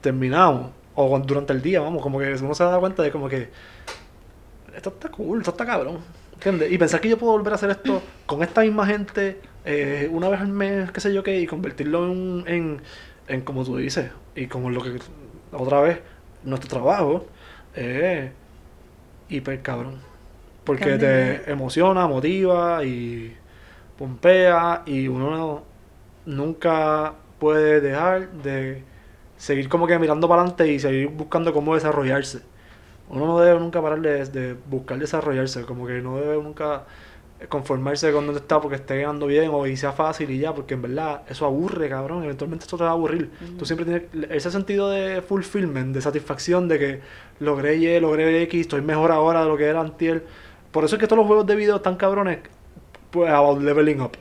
[0.00, 3.50] terminamos, o durante el día, vamos, como que uno se da cuenta de como que
[4.74, 5.98] esto está cool, esto está cabrón.
[6.34, 6.70] ¿Entiendes?
[6.70, 10.28] Y pensar que yo puedo volver a hacer esto con esta misma gente eh, una
[10.28, 12.82] vez al mes, qué sé yo qué, y convertirlo en, en,
[13.28, 14.98] en como tú dices, y como lo que
[15.52, 16.00] otra vez,
[16.44, 17.26] nuestro trabajo,
[17.74, 18.32] eh,
[19.28, 20.00] hiper cabrón.
[20.64, 23.36] Porque te emociona, motiva y
[23.96, 25.62] pompea, y uno
[26.24, 28.82] nunca puede dejar de
[29.36, 32.40] seguir como que mirando para adelante y seguir buscando cómo desarrollarse.
[33.08, 36.84] Uno no debe nunca parar de, de buscar desarrollarse, como que no debe nunca
[37.48, 40.74] conformarse con donde está porque esté ganando bien o y sea fácil y ya, porque
[40.74, 43.30] en verdad eso aburre, cabrón, eventualmente esto te va a aburrir.
[43.58, 47.00] Tú siempre tienes ese sentido de fulfillment, de satisfacción, de que
[47.40, 50.24] logré Y, logré X, estoy mejor ahora de lo que era antier.
[50.72, 52.38] Por eso es que todos los juegos de video están cabrones,
[53.10, 54.12] pues about leveling up.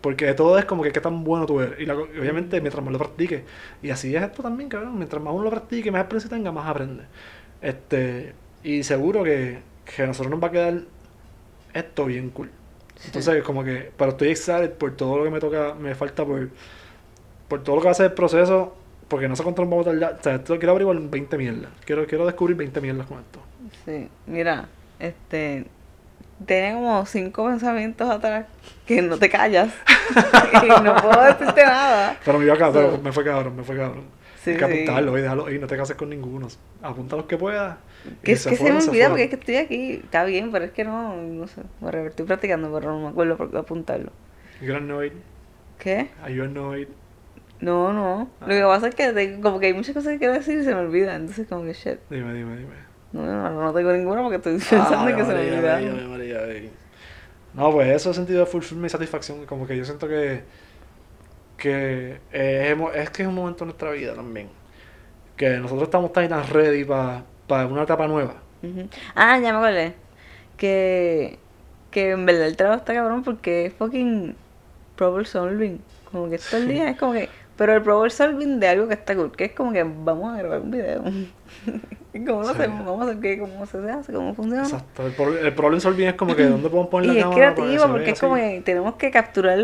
[0.00, 1.80] Porque todo es como que qué tan bueno tú eres.
[1.80, 3.42] Y la- y obviamente mientras más lo practiques.
[3.82, 4.96] Y así es esto también, cabrón.
[4.96, 7.04] Mientras más uno lo practique, más experiencia tenga, más aprende.
[7.60, 10.82] Este, y seguro que, que a nosotros nos va a quedar
[11.74, 12.50] esto bien cool.
[13.04, 16.48] Entonces, como que, pero estoy excited por todo lo que me toca, me falta por,
[17.46, 18.74] por todo lo que va a ser el proceso,
[19.06, 20.16] porque no sé cuánto nos vamos a tardar.
[20.18, 21.70] O sea, esto quiero averiguar 20 mierdas.
[21.84, 23.40] Quiero, quiero descubrir 20 mierdas con esto.
[23.84, 25.66] Sí, mira, este.
[26.46, 28.46] Tiene como cinco pensamientos atrás
[28.86, 29.72] que no te callas.
[30.62, 32.16] y no puedo decirte nada.
[32.24, 34.04] Pero me iba pero So- me fue cabrón, me fue cabrón.
[34.42, 34.72] Sí, Hay que sí.
[34.72, 36.46] apuntarlo y déjalo ahí, no te cases con ninguno.
[36.82, 37.76] Apunta los que puedas.
[38.22, 39.92] Que es se me olvida porque es que estoy aquí.
[40.04, 41.62] Está bien, pero es que no, no sé.
[41.80, 44.12] Whatever, estoy practicando, pero no me acuerdo por qué apuntarlo.
[44.60, 45.12] Know it.
[45.78, 46.10] ¿Qué?
[46.22, 46.88] Are you it?
[47.60, 48.30] No, no.
[48.40, 50.64] Lo que pasa es que te- como que hay muchas cosas que quiero decir y
[50.64, 51.22] se me olvidan.
[51.22, 51.98] Entonces, como que shit.
[52.10, 52.88] Dime, dime, dime.
[53.12, 56.40] No, no, no tengo ninguna porque estoy pensando Ay, que se me María.
[57.54, 59.46] No, pues eso es sentido de fulfillment y satisfacción.
[59.46, 60.42] Como que yo siento que.
[61.56, 64.48] que eh, hemos- es que es un momento en nuestra vida también.
[65.36, 68.34] Que nosotros estamos tan ready para una etapa nueva.
[68.62, 68.88] Ujú.
[69.14, 69.94] Ah, ya me acordé.
[70.56, 71.38] Que,
[71.90, 74.34] que en verdad el trabajo está cabrón porque es fucking
[74.96, 75.80] problem solving.
[76.10, 77.28] Como que todo el día es como que.
[77.56, 80.38] Pero el problem solving de algo que está cool, que es como que vamos a
[80.38, 81.02] grabar un video.
[82.14, 82.54] ¿Y ¿Cómo lo Sí.
[82.54, 82.86] hacemos?
[82.86, 84.62] Vamos a hacer qué, cómo se hace, cómo funciona.
[84.62, 85.06] Exacto.
[85.06, 87.54] El, el problem solving es como que dónde podemos poner la Y es cámara para
[87.54, 89.58] que creativo porque es como que tenemos que capturar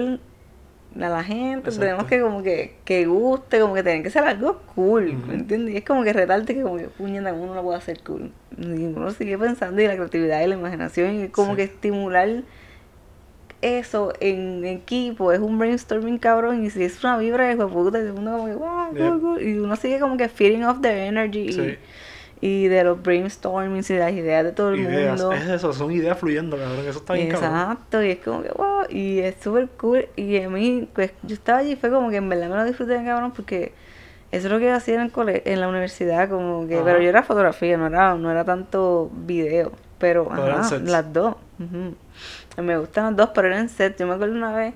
[0.97, 1.81] a la gente, Exacto.
[1.81, 5.13] tenemos que como que, que guste, como que tiene que ser algo cool.
[5.27, 5.75] ¿me entiendes?
[5.75, 8.31] Y es como que retarte que como que puñeta, ¿cómo uno lo puede hacer cool?
[8.59, 11.57] Y uno sigue pensando y la creatividad y la imaginación y como Sí.
[11.57, 12.29] que estimular
[13.63, 18.03] eso en equipo es un brainstorming cabrón y si es una vibra de puta y
[18.03, 21.51] uno como que wow, cool, cool", y uno sigue como que feeding off the energy
[21.53, 21.61] Sí.
[21.61, 21.79] y,
[22.69, 25.21] de los brainstormings y de las ideas de todo el Ideas.
[25.21, 25.33] mundo.
[25.33, 26.87] Es eso, son ideas fluyendo, cabrón.
[26.87, 27.51] Eso está bien cabrón.
[27.51, 30.07] Exacto, y es como que wow, y es súper cool.
[30.17, 32.65] Y a mí, pues yo estaba allí y fue como que en verdad me lo
[32.65, 33.73] disfruté cabrón porque
[34.31, 36.85] Eso es lo que yo hacía en, el cole en la universidad, como que, Ajá.
[36.85, 41.37] pero yo era fotografía, no era, no era tanto video, pero ajá, las dos.
[42.59, 43.99] Me gustan las dos, pero eran sets.
[43.99, 44.75] Yo me acuerdo una vez,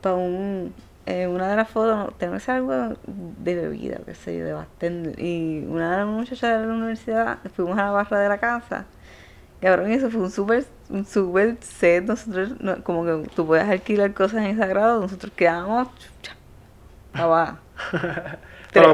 [0.00, 0.72] para un,
[1.06, 4.52] eh, una de las fotos, tengo que hacer algo de bebida, qué sé yo, de
[4.54, 8.38] bartender, y una de las muchachas de la universidad, fuimos a la barra de la
[8.38, 8.84] casa,
[9.60, 13.68] cabrón, y eso fue un súper un super set, nosotros, no- como que tú puedes
[13.68, 16.36] alquilar cosas en ese grado, nosotros quedamos, chucha,
[17.14, 17.58] abajo.
[18.72, 18.86] Tres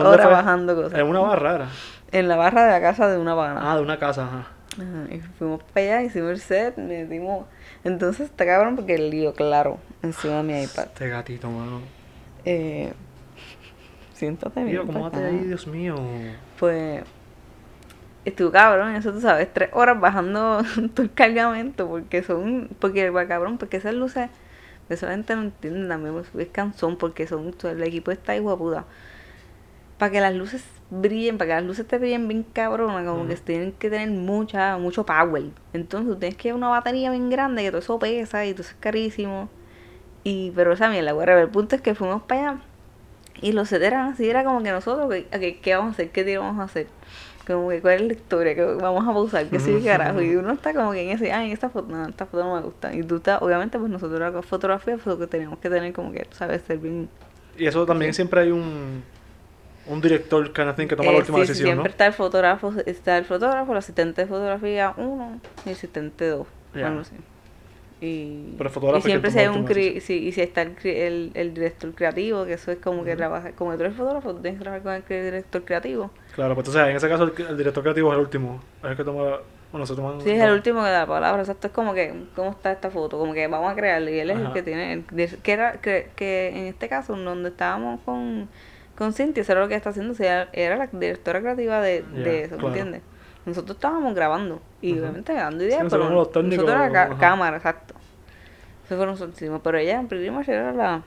[0.00, 0.98] horas, bajando cosas.
[0.98, 1.68] En una barra era.
[2.12, 3.60] En la barra de la casa de una pana.
[3.72, 4.46] Ah, de una casa, ajá.
[4.74, 7.46] Ajá, y fuimos para allá, hicimos el set, metimos...
[7.86, 10.86] Entonces está cabrón porque el lío, claro, encima de mi iPad.
[10.86, 11.82] Este gatito, mano.
[12.44, 12.92] Eh,
[14.12, 14.84] siéntate bien.
[14.86, 15.94] ¿cómo te ahí, Dios mío?
[16.58, 17.04] Pues
[18.24, 23.28] estuvo cabrón, eso tú sabes, tres horas bajando todo el cargamento porque son, porque va
[23.28, 24.30] cabrón, porque esas luces,
[24.88, 28.58] eso la gente no entiende también, pues, es cansón porque son, el equipo está igual
[28.58, 28.84] puta.
[29.98, 33.36] Para que las luces brillen, para que las luces te brillen bien cabrona, como que
[33.36, 35.44] tienen que tener mucha, mucho power.
[35.72, 38.72] Entonces tú tienes que una batería bien grande, que todo eso pesa y todo eso
[38.72, 39.48] es carísimo.
[40.24, 41.44] Y, pero esa mierda, whatever.
[41.44, 42.60] El punto es que fuimos para allá
[43.40, 46.10] y los eran así, era como que nosotros, ¿qué, qué, qué vamos a hacer?
[46.10, 46.86] ¿Qué tiro vamos a hacer?
[47.46, 50.20] Como que cuál es la historia que vamos a pausar, que sí, carajo.
[50.20, 52.62] Y uno está como que en ese, ay, esta foto, no, esta foto no me
[52.62, 52.92] gusta.
[52.94, 56.10] Y tú estás, obviamente, pues nosotros la fotografía, pues lo que tenemos que tener como
[56.10, 57.08] que, sabes, ser bien.
[57.56, 59.04] Y eso también siempre hay un,
[59.88, 61.90] un director of thing que toma la Eh, última sí, decisión, siempre ¿no?
[61.90, 66.46] está el fotógrafo, está el fotógrafo, el asistente de fotografía uno y el asistente dos.
[67.98, 70.32] Y, Pero el fotógrafo y es quien siempre si hay la un cri- sí, y
[70.32, 73.82] si está el, el, el director creativo, que eso es como que trabaja, como que
[73.84, 76.10] eres fotógrafo, tú tienes que trabajar con el director creativo.
[76.34, 78.60] Claro, pues entonces en ese caso el, el director creativo es el último.
[78.82, 79.40] Es el que toma la...
[79.72, 80.20] Bueno, se toma...
[80.20, 82.90] Sí, es el último que da la palabra, exacto, es como que, ¿cómo está esta
[82.90, 83.18] foto?
[83.18, 84.52] Como que vamos a crearla y él es el Ajá.
[84.54, 85.04] que tiene, el-
[85.42, 88.48] que era, que, que en este caso, donde estábamos con,
[88.96, 92.04] con Cintia, eso era lo que está haciendo, o sea, era la directora creativa de,
[92.44, 92.68] eso, ¿me claro.
[92.68, 93.02] entiendes?
[93.44, 97.18] Nosotros estábamos grabando y obviamente dando ideas, pero técnicos, nosotros era ca- ajá.
[97.20, 97.94] cámara, exacto.
[98.86, 101.02] Eso fue nosotros hicimos, pero ella en primer era la,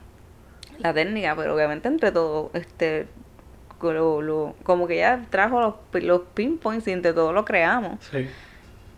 [0.79, 3.07] la técnica, pero obviamente entre todo, este,
[3.81, 7.97] lo, lo- como que ella trajo los, los pinpoints y entre todos lo creamos.
[8.11, 8.29] Sí.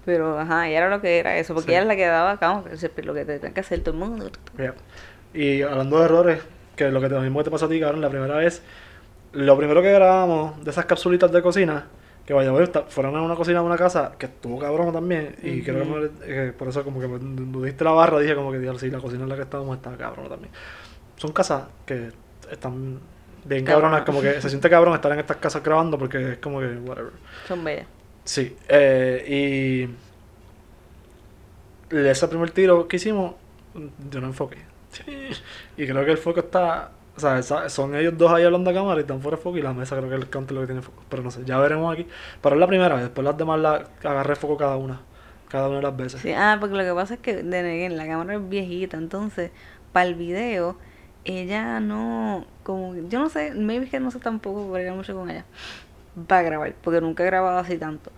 [0.05, 1.71] Pero, ajá, ella era lo que era eso, porque Sí.
[1.73, 2.63] ella es la que daba acá,
[3.03, 4.31] lo que te tiene que hacer todo el mundo.
[4.57, 4.73] Yeah.
[5.33, 6.39] Y hablando de errores,
[6.75, 8.61] que lo que te, lo mismo que te pasó a ti, cabrón, la primera vez,
[9.33, 11.87] lo primero que grabamos de esas capsulitas de cocina,
[12.25, 12.51] que vaya,
[12.89, 15.99] fueron a una cocina de una casa que estuvo cabrón también, y creo que Ujú.
[15.99, 18.99] me- eh, por eso como que me diste la barra, dije como que, sí, la
[18.99, 20.51] cocina en la que estábamos estaba cabrón también.
[21.17, 22.11] Son casas que
[22.51, 22.99] están
[23.43, 26.59] bien cabronas, como que se siente cabrón estar en estas casas grabando porque es como
[26.59, 27.11] que, whatever.
[27.47, 27.87] Son bellas.
[28.23, 29.87] Sí, eh,
[31.91, 33.35] y ese primer tiro que hicimos,
[34.09, 34.57] yo no enfoqué.
[35.77, 38.99] Y creo que el foco está, o sea, son ellos dos ahí hablando a cámara
[38.99, 40.81] y están fuera de foco y la mesa creo que el counter lo que tiene
[40.81, 41.03] foco.
[41.09, 42.07] Pero no sé, ya veremos aquí.
[42.41, 45.01] Pero es la primera vez, después las demás la agarré foco cada una,
[45.49, 46.21] cada una de las veces.
[46.21, 49.51] Sí, ah, porque lo que pasa es que de la cámara es viejita, entonces,
[49.93, 50.77] para el video,
[51.23, 55.45] ella no, como, yo no sé, maybe que no sé tampoco bregar mucho con ella,
[56.27, 58.11] para grabar, porque nunca he grabado así tanto.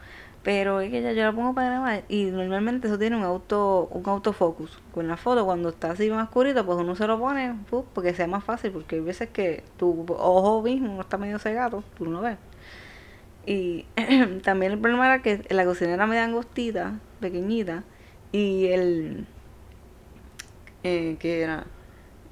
[0.43, 3.87] Pero es que ya yo la pongo para grabar y normalmente eso tiene un auto
[3.91, 4.77] un autofocus.
[4.93, 7.55] Con la foto, cuando está así más oscurita, pues uno se lo pone
[7.93, 11.83] porque sea más fácil, porque hay veces que tu ojo mismo no está medio cegado,
[11.97, 12.37] tú no ves.
[13.45, 13.85] Y
[14.43, 17.83] también el problema era que la cocina era media angostita, pequeñita,
[18.31, 19.27] y el...
[20.83, 21.65] Eh, ¿Qué era?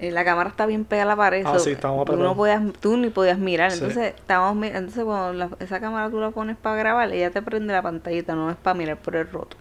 [0.02, 1.44] Eh, la cámara está bien pegada a la pared.
[1.46, 3.72] Ah, so, sí, tú, no podías, tú ni podías mirar.
[3.72, 3.78] Sí.
[3.78, 7.72] Entonces, estábamos, entonces cuando la- esa cámara tú la pones para grabar, ella te prende
[7.72, 9.58] la pantallita, no es para mirar por el roto.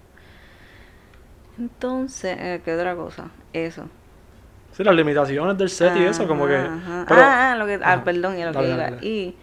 [1.59, 3.29] Entonces, eh, ¿qué otra cosa?
[3.53, 3.85] Eso.
[4.73, 6.53] Sí, las limitaciones del set y eso, como que...
[7.07, 8.91] Pero- ah, ah, lo que, ah, perdón, y lo Dale, que dale, iba.
[8.97, 9.07] dale.
[9.07, 9.37] Y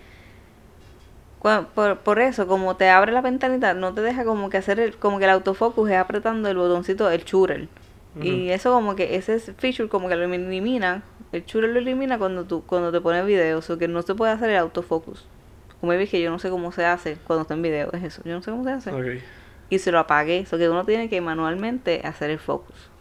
[1.75, 4.97] por, por eso, como te abre la ventanita, no te deja como que hacer el,
[4.97, 7.07] como que el autofocus es apretando el botoncito
[8.19, 12.17] Y eso como que ese es feature como que lo elimina, el shooter lo elimina
[12.17, 15.27] cuando tú cuando te pones video, o sea, que no se puede hacer el autofocus.
[15.79, 18.21] Como dije que yo no sé cómo se hace cuando está en video, es eso,
[18.25, 18.97] yo no sé cómo se hace.
[19.69, 22.91] Y se lo apagué, eso que uno tiene que manualmente hacer el focus.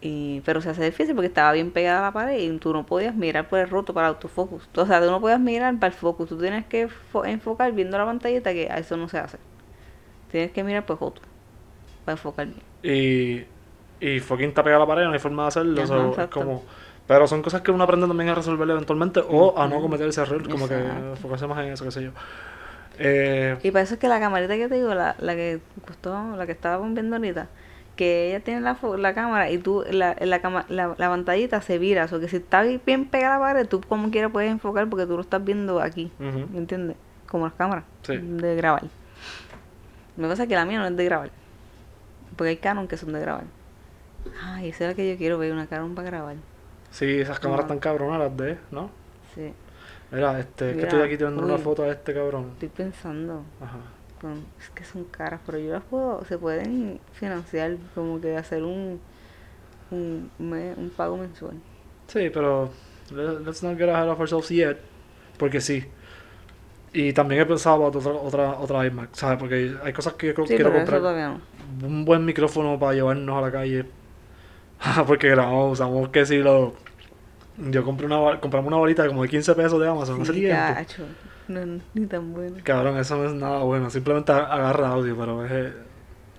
[0.00, 2.84] Y, pero se hace difícil porque estaba bien pegada a la pared y tú no
[2.86, 4.68] podías mirar por el roto para el autofocus.
[4.76, 7.96] O sea, tú no podías mirar para el focus, tú tienes que fo- enfocar viendo
[7.98, 9.38] la pantallita que a eso no se hace.
[10.30, 11.22] Tienes que mirar por foto
[12.04, 12.62] para enfocar bien.
[12.82, 13.46] Y,
[14.00, 16.12] y fucking está pegada a la pared, no hay forma de hacerlo.
[16.12, 16.64] Ajá, como,
[17.06, 20.20] pero son cosas que uno aprende también a resolver eventualmente o a no cometer ese
[20.22, 21.10] error, como que Exacto.
[21.12, 22.10] enfocarse más en eso, qué sé yo.
[22.98, 26.36] Eh, Y para eso es que la camarita que te digo, la, la que costó,
[26.36, 27.46] la que estaba viendo ahorita,
[27.94, 32.04] que ella tiene la, la cámara y tú, la, la, la, la pantallita se vira.
[32.04, 34.88] O sea, que si está bien pegada a la pared, tú como quiera puedes enfocar
[34.88, 36.10] porque tú lo estás viendo aquí.
[36.18, 36.96] ¿Me entiendes?
[37.28, 38.16] Como las cámaras Sí.
[38.18, 38.82] de grabar.
[40.16, 41.30] Me pasa que la mía no es de grabar.
[42.36, 43.44] Porque hay Canon que son de grabar.
[44.42, 46.36] Ay, esa es la que yo quiero ver, una Canon para grabar.
[46.90, 47.68] Sí, esas cámaras Ajá.
[47.68, 48.90] tan cabronas las de, ¿no?
[49.34, 49.52] Sí,
[50.10, 52.50] Mira, este, que Mira, estoy aquí tirando una foto a este cabrón.
[52.54, 53.42] estoy pensando.
[53.60, 53.78] Ajá.
[54.20, 58.62] con- es que son caras, pero yo las puedo, se pueden financiar, como que hacer
[58.62, 58.98] un,
[59.90, 61.56] un, un pago mensual.
[62.06, 62.70] Sí, pero
[63.14, 64.78] le- let's not get ahead of ourselves yet.
[65.38, 65.84] Porque sí.
[66.92, 69.38] Y también he pensado para otra, otra, otra iMac, ¿sabes?
[69.38, 71.02] Porque hay cosas que yo creo Sí, que quiero eso comprar.
[71.02, 71.40] no.
[71.86, 73.84] Un buen micrófono para llevarnos a la calle.
[75.06, 76.74] porque grabamos, usamos que si lo...
[77.58, 80.62] Yo compré una, compramos una bolita como de 15 pesos de Amazon hace Sí, tiempo.
[81.48, 82.56] no, ni tan bueno.
[82.62, 83.88] Cabrón, eso no es nada bueno.
[83.88, 85.50] Simplemente agarra audio, pero es...
[85.52, 85.72] eh,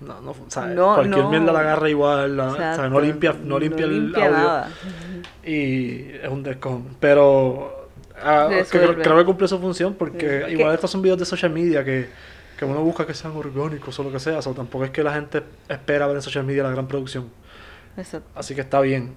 [0.02, 0.76] No, no, ¿sabes?
[0.76, 1.30] No, Cualquier no.
[1.32, 2.92] mierda la agarra igual, la- ¿sabes?
[2.92, 4.38] No limpia, no limpia el limpia audio.
[4.38, 4.70] nada.
[5.44, 6.86] Y es un descon.
[7.00, 7.90] Pero
[8.22, 10.52] ah, que creo, que cumple su función porque Sí.
[10.54, 10.76] igual ¿Qué?
[10.76, 12.10] estos son videos de social media que,
[12.60, 14.38] que uno busca que sean orgánicos o lo que sea.
[14.38, 17.26] O sea, tampoco es que la gente espera ver en social media la gran producción.
[17.98, 18.30] Exacto.
[18.36, 19.14] Así que está bien.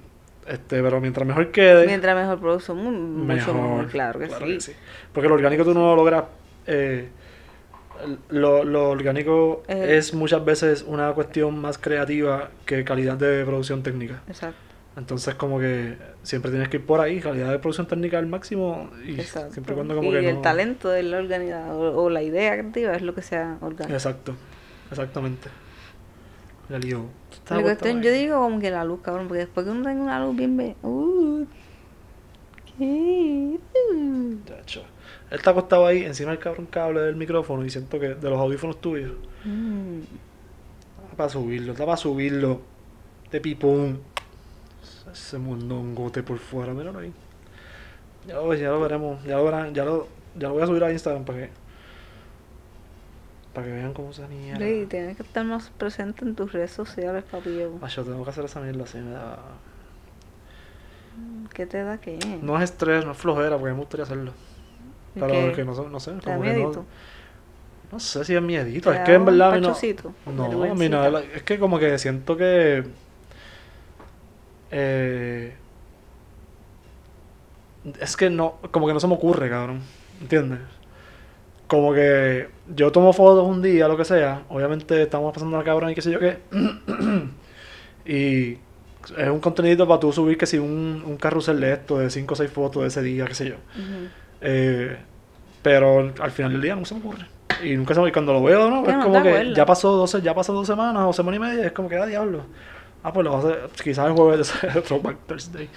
[0.47, 4.73] Este, pero mientras mejor quede, Mientras mejor producto, mu- mucho mejor, claro que sí.
[5.13, 6.25] Porque lo orgánico tú no lo logras.
[6.67, 7.09] eh,
[8.31, 9.99] lo, lo orgánico Eh.
[9.99, 14.23] es muchas veces una cuestión más creativa que calidad de producción técnica.
[14.27, 14.57] Exacto.
[14.97, 18.91] Entonces como que siempre tienes que ir por ahí, calidad de producción técnica al máximo
[19.07, 19.53] y Exacto.
[19.53, 22.59] siempre cuando como y que el no- talento de la organidad o, o la idea
[22.59, 23.93] creativa es lo que sea orgánico.
[23.95, 24.35] Exacto,
[24.91, 25.49] exactamente.
[26.79, 27.05] Lío.
[27.33, 30.03] Está La cuestión, yo digo como que la luz, cabrón, porque después que uno tenga
[30.03, 31.45] una luz bien ve, uh,
[32.79, 33.59] ¿qué?
[33.93, 34.37] Uh.
[35.31, 38.39] Él está acostado ahí encima del cabrón cable del micrófono y siento que de los
[38.39, 39.13] audífonos tuyos.
[39.45, 40.01] mm.
[41.05, 42.61] Está para subirlo, está para subirlo.
[43.31, 44.01] De pipón.
[45.13, 47.13] Ese mondongote por fuera, míralo ahí.
[48.27, 50.85] Ya lo, ya lo veremos, ya lo verán, ya lo, ya lo voy a subir
[50.85, 51.51] a Instagram para que
[53.55, 54.65] para que vean cómo se mierda.
[54.65, 57.59] Sí, tienes que estar más presente en tus redes sociales, papi.
[57.59, 57.79] yo.
[57.83, 59.39] Ay, yo tengo que hacer esa mierda así, me da...
[61.55, 62.19] ¿Qué te da qué?
[62.43, 64.33] No es estrés, no es flojera, porque me gustaría hacerlo.
[65.15, 65.53] ¿Y Pero qué?
[65.57, 66.87] que no, no sé, ¿Te da como que no,
[67.93, 69.75] no sé si es miedito, ¿Te es que en un verdad mí no...
[70.37, 70.89] No, a mí Vergüencita.
[70.89, 72.85] no, la- es que como que siento que...
[74.71, 75.53] Eh,
[78.01, 79.81] es que no, como que no se me ocurre, cabrón,
[80.21, 80.61] ¿entiendes?
[81.71, 85.91] Como que yo tomo fotos un día, lo que sea, obviamente estamos pasando la cabrón
[85.91, 86.39] y qué sé yo qué,
[88.05, 88.59] y
[89.17, 92.35] es un contenido para tú subir que si un, un carrusel de esto, de 5
[92.35, 93.55] o 6 fotos de ese día, qué sé yo.
[94.41, 94.97] Eh,
[95.63, 97.27] pero al final del día no se me ocurre.
[97.63, 98.85] Y nunca se me y cuando lo veo, ¿no?
[98.89, 101.67] Es no como que ya pasó, dos, ya pasó dos semanas o semana y media,
[101.67, 102.47] es como que, ah, diablo.
[103.05, 105.69] Ah, pues lo vas a hacer, quizás el jueves de Throwback Thursday.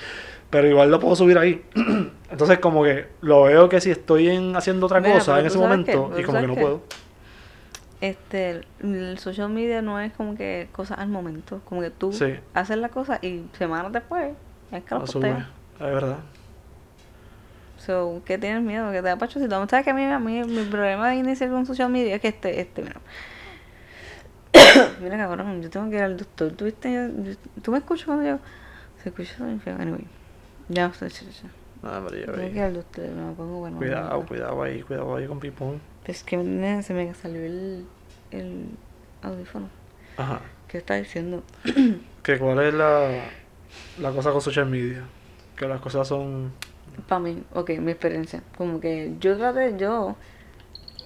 [0.53, 1.65] Pero igual lo puedo subir ahí.
[2.29, 5.57] Entonces, como que lo veo que si estoy en, haciendo otra Mira, cosa en ese
[5.57, 6.81] momento y como que no puedo.
[8.01, 11.59] Este, el social media no es como que cosas al momento.
[11.65, 12.35] Como que tú Sí.
[12.53, 14.33] haces la cosa y semanas después
[14.71, 15.03] es que lo.
[15.05, 16.17] Es verdad.
[17.79, 18.91] So, ¿qué tienes miedo?
[18.91, 19.67] Que te da pachocito.
[19.67, 22.27] ¿Sabes que a mí, a mí mi problema de iniciar con social media es que
[22.27, 23.01] este, este, mira.
[25.01, 26.51] mira, cabrón, yo tengo que ir al doctor.
[26.51, 27.09] ¿Tú, viste?
[27.63, 28.37] ¿Tú me escuchas cuando yo?
[29.01, 29.75] Se escucha bien feo.
[29.79, 30.05] Anyway.
[30.73, 31.49] Ya, ya, ya, ya.
[31.83, 33.05] Ah, que ir al doctor.
[33.09, 33.77] Me pongo bueno.
[33.77, 35.81] Cuidado, cuidado ahí, cuidado ahí con Pipón.
[36.05, 36.37] Es que
[36.83, 37.85] se me salió el,
[38.31, 38.65] el
[39.21, 39.69] audífono.
[40.17, 40.41] Ajá.
[40.67, 41.43] ¿Qué está diciendo?
[42.23, 43.25] Que cuál es la,
[43.99, 45.03] la cosa con social media.
[45.57, 46.51] Que las cosas son.
[47.07, 48.41] Para mí, ok, mi experiencia.
[48.57, 50.15] Como que yo traté, yo.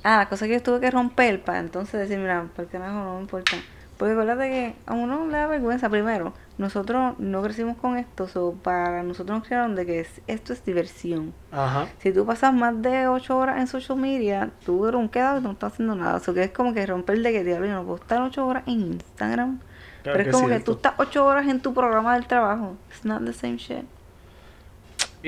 [0.03, 2.93] Ah, la cosa que yo tuve que romper para entonces decir, mira, ¿por qué mejor
[2.93, 3.57] no me importa?
[3.97, 6.33] Porque acuérdate que a uno le da vergüenza primero.
[6.57, 10.63] Nosotros no crecimos con esto, so para nosotros nos crearon de que es- esto es
[10.65, 11.33] diversión.
[11.51, 11.87] Ajá.
[11.99, 15.41] Si tú pasas más de 8 horas en social media, tú eres un quedado y
[15.43, 16.21] no estás haciendo nada.
[16.27, 18.63] O que es como que romper de que, diablo, yo no puedo estar 8 horas
[18.67, 19.59] en Instagram.
[20.03, 20.89] Claro Pero es como es que tú cierto.
[20.89, 22.75] estás 8 horas en tu programa del trabajo.
[22.89, 23.85] It's not the same shit.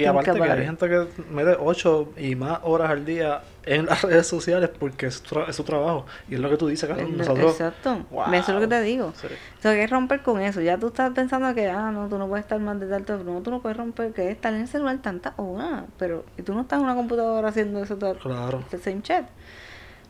[0.01, 3.85] Y aparte que about hay gente que mete 8 y más horas al día en
[3.85, 6.05] las redes sociales porque es, su tra- es su trabajo.
[6.29, 7.09] Y es lo que tú dices, Carlos.
[7.11, 7.51] Nosotros.
[7.51, 8.05] Exacto.
[8.11, 8.33] Wow.
[8.33, 9.13] Eso es lo que te digo.
[9.15, 9.27] Sí.
[9.27, 10.61] O sea, que es romper con eso.
[10.61, 13.17] Ya tú estás pensando que, ah, no, tú no puedes estar más de tanto.
[13.23, 15.83] No, tú no puedes romper, que es estar en el celular tantas horas.
[15.97, 18.63] Pero, y tú no estás en una computadora haciendo eso todo Claro.
[18.71, 19.25] el same chat.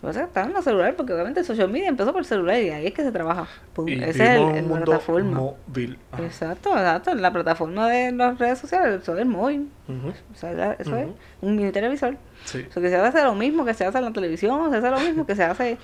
[0.01, 2.11] Lo que pasa es que estás en el celular, porque obviamente el social media empezó
[2.13, 3.47] por el celular y ahí es que se trabaja.
[3.85, 5.39] Y es el, mundo plataforma.
[5.67, 5.99] móvil.
[6.13, 6.23] Ajá.
[6.23, 7.15] Exacto, exacto.
[7.15, 9.67] La plataforma de las redes sociales, eso es el móvil.
[9.89, 11.07] O sea, eso es
[11.41, 12.15] un mini televisor.
[12.45, 12.65] Sí.
[12.69, 14.89] O sea, que se hace lo mismo que se hace en la televisión, se hace
[14.89, 15.77] lo mismo que se hace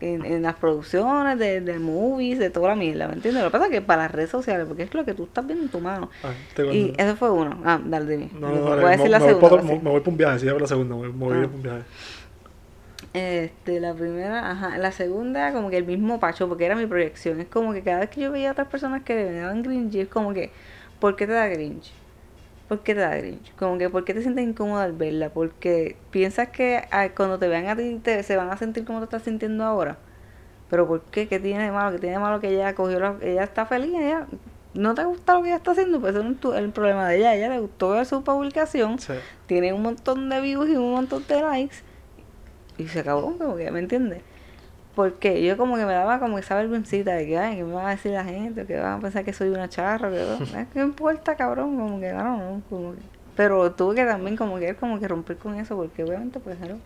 [0.00, 3.44] en, en las producciones de, de movies, de toda la mierda, ¿me entiendes?
[3.44, 5.46] Lo que pasa es que para las redes sociales, porque es lo que tú estás
[5.46, 6.10] viendo en tu mano.
[6.24, 6.32] Ah,
[6.72, 7.62] Y eso fue uno.
[7.64, 8.30] Ah, dale, dime.
[8.34, 9.48] No, no, Voy dale, a me, decir la me voy segunda.
[9.48, 11.42] por, me voy por un viaje, sí, ya por la segunda, me, me voy Ah.
[11.46, 11.82] por un viaje.
[13.14, 17.40] Este, la primera, ajá, la segunda como que el mismo pacho, porque era mi proyección.
[17.40, 19.96] Es como que cada vez que yo veía a otras personas que me daban cringe,
[19.96, 20.50] es como que,
[20.98, 21.92] ¿por qué te da cringe?
[22.68, 23.52] ¿Por qué te da cringe?
[23.58, 25.28] Como que, ¿por qué te sientes incómoda al verla?
[25.28, 29.00] Porque piensas que ah, cuando te vean a ti te, se van a sentir como
[29.00, 29.98] te estás sintiendo ahora.
[30.70, 31.28] Pero ¿por qué?
[31.28, 31.92] ¿Qué tiene de malo?
[31.92, 33.92] ¿Qué tiene de malo que ella cogió la, ella está feliz?
[33.94, 34.26] Ella,
[34.72, 36.00] ¿No te gusta lo que ella está haciendo?
[36.00, 37.34] Pues eso no es tu- el problema de ella.
[37.34, 39.12] Ella le gustó ver su publicación Sí.
[39.44, 41.76] tiene un montón de views y un montón de likes
[42.78, 44.22] y se acabó, como que, ¿me entiendes?
[44.94, 47.88] Porque yo como que me daba como esa vergüencita de que, ay, ¿qué me va
[47.88, 48.66] a decir la gente?
[48.66, 51.76] Que van a pensar que soy una charra, que ¿qué importa, cabrón?
[51.76, 53.00] Como que, no, no, como que...
[53.34, 56.78] Pero tuve que también como que, como que romper con eso, porque obviamente, pues, no,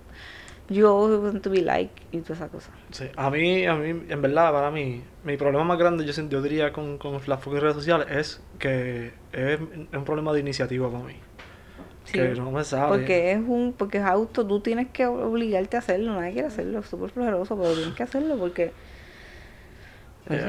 [0.69, 2.71] yo want to be like y toda esa cosa.
[2.91, 6.43] Sí, a mí, a mí, en verdad, para mí, mi problema más grande, yo, yo
[6.43, 11.17] diría con, con las redes sociales, es que es un problema de iniciativa para mí.
[12.07, 12.97] Sí, que no me sabe.
[12.97, 16.79] Porque es un, porque es auto, tú tienes que obligarte a hacerlo, nadie quiere hacerlo,
[16.79, 18.73] es súper flojeroso, pero tienes que hacerlo porque...
[20.27, 20.49] pues sí.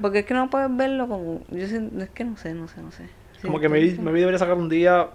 [0.00, 1.42] Porque es que no puedes verlo como.
[1.50, 3.08] Yo es que no sé, no sé, no sé.
[3.42, 3.98] Como que me, sí.
[4.00, 5.08] me debería sacar un día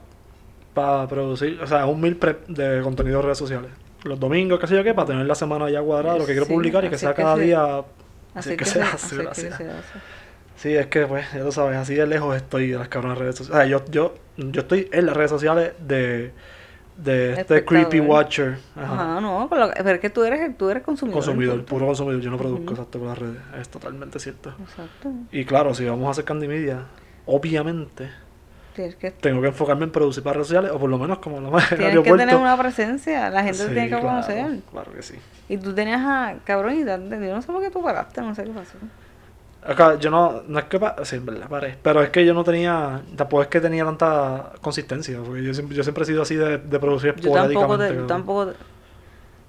[0.73, 3.71] para producir, o sea, un mil prep de contenido de redes sociales.
[4.03, 6.45] Los domingos, qué sé yo qué, para tener la semana ya cuadrada, lo que quiero
[6.47, 7.77] publicar y que sea que cada se- día.
[7.77, 7.85] Así
[8.35, 9.69] Así que, que se, sea, así que se hace.
[10.57, 13.35] Sí, es que, pues, ya lo sabes, así de lejos estoy de las cabronas redes
[13.35, 13.55] sociales.
[13.55, 16.31] O sea, yo, yo, yo estoy en las redes sociales de,
[16.97, 18.57] de este creepy watcher.
[18.75, 18.93] Ajá.
[18.93, 21.19] Ajá, no, pero, es que tú eres, tú eres consumidor.
[21.19, 22.21] Consumidor, puro consumidor.
[22.21, 23.37] Yo no produzco exacto por las redes.
[23.59, 24.53] Es totalmente cierto.
[24.59, 25.11] Exacto.
[25.31, 26.85] Y claro, si vamos a hacer Candy Media,
[27.27, 28.09] obviamente
[28.73, 31.49] que, tengo que enfocarme en producir para redes sociales, o por lo menos como lo
[31.49, 34.59] más en tienes que tener una presencia, la gente te Sí, tiene que claro, conocer.
[34.71, 35.15] Claro que sí.
[35.49, 36.35] Y tú tenías a.
[36.43, 38.77] Cabrón, y yo no sé por qué tú paraste, no sé qué pasó.
[39.67, 43.01] Acá, yo no, no es que, sí, verdad, paré, pero es que yo no tenía,
[43.17, 46.57] tampoco es que tenía tanta consistencia, porque yo siempre, yo siempre he sido así de,
[46.57, 48.07] de producir Yo tampoco, te, cabrón.
[48.07, 48.53] tampoco.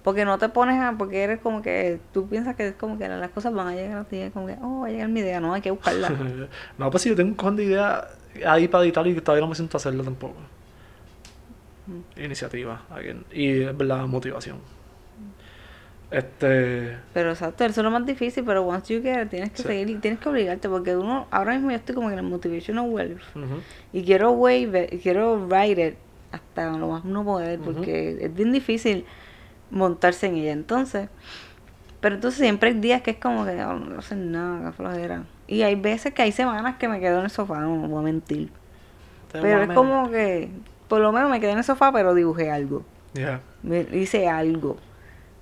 [0.03, 0.95] Porque no te pones a.
[0.97, 2.01] Porque eres como que.
[2.13, 4.17] Tú piensas que es como que las cosas van a llegar a ti.
[4.17, 5.39] Es como que, oh, va a llegar mi idea.
[5.39, 6.11] No, hay que buscarla.
[6.79, 8.07] no, pues sí, yo tengo un cojón de ideas
[8.47, 10.37] ahí para editar y todavía no me siento a hacerlo tampoco.
[11.87, 12.23] Mm.
[12.23, 13.25] Iniciativa, again.
[13.31, 14.59] y verdad, motivación.
[16.11, 19.59] Este, Pero exacto, eso es lo más difícil, pero once you get it, tienes que
[19.63, 19.69] Sí.
[19.69, 22.25] seguir y tienes que obligarte, porque uno, ahora mismo yo estoy como que en el
[22.25, 23.61] motivational well ujú,
[23.93, 25.95] y quiero wave it, y quiero ride it
[26.33, 29.05] hasta lo más no poder, porque es bien difícil
[29.71, 31.11] montarse en ella, entonces,
[32.01, 35.25] pero entonces siempre hay días que es como que "Oh, no hacen nada, qué flojera,
[35.47, 38.03] y hay veces que hay semanas que me quedo en el sofá, no voy a
[38.03, 38.49] mentir,
[39.31, 40.49] te pero es como que,
[40.89, 42.83] por lo menos me quedé en el sofá, pero dibujé algo.
[43.13, 43.41] Yeah.
[43.63, 44.79] Me- hice algo.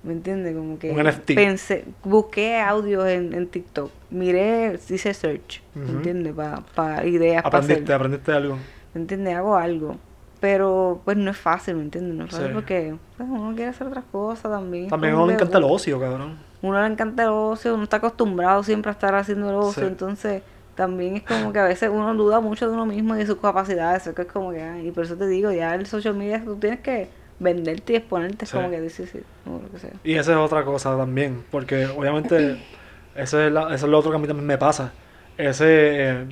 [0.07, 0.55] ¿Me entiendes?
[0.55, 1.35] Como que Un NFT.
[1.35, 5.91] pensé, busqué audios en, en TikTok, miré, hice search, ¿me Ujú.
[5.97, 6.33] entiendes?
[6.73, 7.71] Para ideas para hacer.
[7.73, 8.57] Aprendiste, aprendiste algo.
[8.93, 9.35] ¿Me entiendes?
[9.35, 9.97] Hago algo.
[10.39, 12.15] Pero pues no es fácil, ¿me entiendes?
[12.15, 12.53] No es fácil Sí.
[12.53, 14.87] porque pues, uno quiere hacer otras cosas también.
[14.87, 16.37] También uno le encanta el ocio, cabrón.
[16.61, 19.87] Uno le encanta el ocio, uno está acostumbrado siempre a estar haciendo el ocio, Sí.
[19.89, 20.41] entonces
[20.75, 23.37] también es como que a veces uno duda mucho de uno mismo y de sus
[23.37, 26.41] capacidades, eso que es como que, y por eso te digo, ya el social media
[26.45, 28.57] tú tienes que venderte y exponerte, es Sí.
[28.57, 29.91] como que decir, sí, o lo que sea.
[30.03, 32.57] Y esa es otra cosa también, porque obviamente
[33.15, 34.91] ese es la- eso es lo otro que a mí también me pasa.
[35.37, 35.65] Ese,
[36.09, 36.25] eh,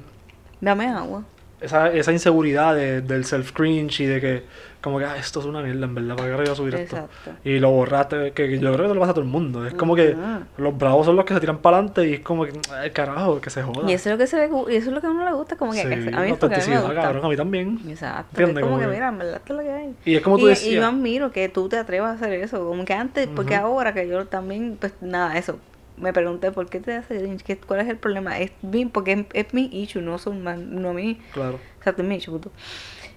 [0.62, 1.24] Dame agua.
[1.62, 4.44] esa, esa inseguridad de- del self-cringe y de que,
[4.86, 6.96] como que, ah, esto es una mierda, en verdad, ¿para qué voy a subir esto?
[6.96, 7.32] Exacto.
[7.44, 9.66] Y lo borraste, que, que yo creo que te lo pasa a todo el mundo.
[9.68, 10.64] Es como que Ujú.
[10.64, 13.42] los bravos son los que se tiran para adelante y es como que, ay, carajo,
[13.42, 13.90] que se joda.
[13.92, 15.34] Y eso es lo que se ve, y eso es lo que a uno le
[15.34, 16.96] gusta, como que, Sí, que a mí es porque a mí me gusta.
[17.02, 17.80] cabrón, a mí también.
[17.90, 18.42] Exacto.
[18.42, 19.96] Es como Como que, que- mira, en verdad esto es lo que hay.
[20.06, 20.72] Y es como tú y, decías.
[20.72, 22.66] y yo admiro que tú te atrevas a hacer eso.
[22.66, 23.66] Como que antes, porque Ujú.
[23.66, 25.60] ahora que yo también, pues nada, eso.
[25.98, 28.38] Me pregunté por qué te hace cringe, ¿Qué- ¿cuál es el problema?
[28.38, 31.58] Es mi, porque es, es mi issue, no son más, no mi, Claro.
[31.78, 32.52] exacto, es mi issue, puto.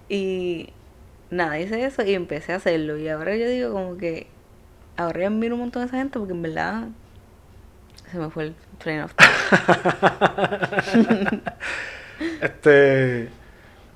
[0.09, 0.71] Y
[1.31, 2.99] nada, hice eso y empecé a hacerlo.
[2.99, 4.27] Y ahora yo digo como que,
[4.97, 6.85] ahora yo admiro un montón a esa gente porque en verdad
[8.11, 9.13] se me fue el train of
[12.41, 13.29] Este.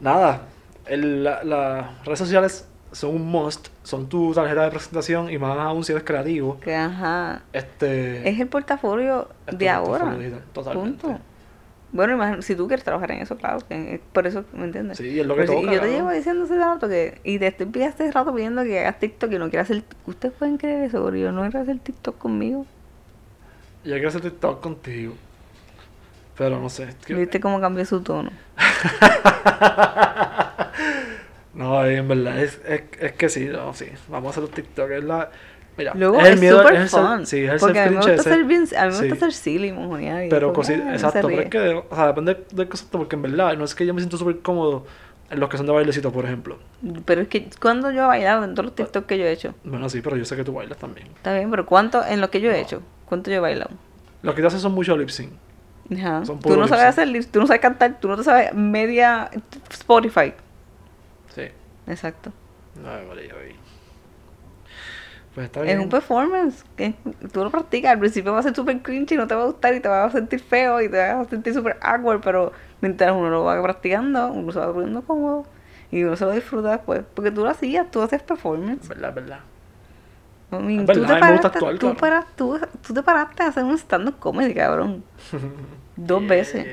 [0.01, 0.43] Nada.
[0.87, 3.69] El- la- las redes sociales son un must.
[3.83, 6.59] Son tu tarjeta de presentación y más aún si eres creativo.
[6.61, 7.43] que ajá.
[7.53, 8.29] Este.
[8.29, 10.17] Es el portafolio de ahora.
[10.53, 11.01] Totalmente.
[11.03, 11.21] Punto.
[11.93, 14.97] Bueno, imagino, si tú quieres trabajar en eso, claro, que por eso, ¿me entiendes?
[14.99, 17.21] Sí, es lo que Pero si- toca, Y yo te llevo diciendo hace rato que,
[17.23, 20.35] y te estoy pidiendo hace rato pidiendo que hagas TikTok y no quieras hacer, ustedes
[20.35, 22.65] pueden creer eso, pero yo no quiero hacer TikTok conmigo.
[23.85, 25.15] Yo quiero hacer TikTok contigo.
[26.39, 26.89] Pero no sé.
[27.07, 28.31] que- ¿Viste cómo cambió su tono?
[31.55, 33.85] No, en verdad, es, es, es que sí, no, sí.
[34.09, 34.91] Vamos a hacer los TikTok.
[34.91, 35.31] Es la,
[35.77, 37.27] Mira, Luego es el es miedo, súper es el ser- fun.
[37.27, 38.23] sí, es el porque a mí me gusta ese.
[38.25, 39.09] ser bien, a mí me Sí.
[39.09, 40.27] gusta ser silly, mojonear.
[40.29, 41.59] Pero como, cosi- ah, exacto, pero es que,
[41.89, 44.41] o sea, depende del concepto, porque en verdad, no es que yo me siento súper
[44.41, 44.85] cómodo
[45.31, 46.59] en los que son de bailecito, por ejemplo.
[47.07, 49.55] Pero es que cuando yo he bailado en todos los TikTok que yo he hecho,
[49.65, 51.07] Bueno, sí, pero yo sé que tú bailas también.
[51.09, 52.59] está bien, pero ¿cuánto en lo que yo he No.
[52.59, 52.83] hecho?
[53.07, 53.71] ¿Cuánto yo he bailado?
[54.23, 55.33] Los que te hacen son mucho lip sync.
[55.97, 56.25] Ajá.
[56.27, 58.53] Son Tú no lip sabes hacer lips, tú no sabes cantar, tú no te sabes
[58.55, 59.31] media
[59.71, 60.35] Spotify.
[61.35, 61.45] Sí.
[61.87, 62.31] Exacto.
[62.87, 63.55] Ay, vale, ya vi.
[65.35, 65.81] Pues está Es bien.
[65.81, 66.65] un performance.
[66.77, 66.95] Que
[67.33, 67.93] tú lo practicas.
[67.93, 69.89] Al principio va a ser súper cringe y no te va a gustar y te
[69.89, 72.21] vas a sentir feo y te vas a sentir súper awkward.
[72.21, 75.47] Pero mientras uno lo va practicando, uno se va poniendo cómodo
[75.91, 77.03] y uno se lo disfruta después.
[77.15, 78.87] Porque tú lo hacías, tú haces performance.
[78.89, 79.41] verdad, verdad.
[80.51, 81.97] I mean, Es tú, te paraste, actuar, tú, claro.
[81.97, 85.03] paras- tú, tú te paraste a hacer un stand-up comedy, cabrón.
[85.97, 86.67] Dos veces.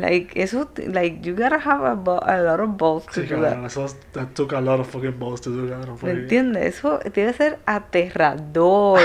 [0.00, 3.54] Like, eso, like, you gotta have a, a lot of balls to Sí, do that.
[3.54, 5.98] cabrón, eso that took a lot of fucking balls to do, cabrón.
[6.02, 6.64] ¿Me entiendes?
[6.76, 9.00] Eso debe ser aterrador.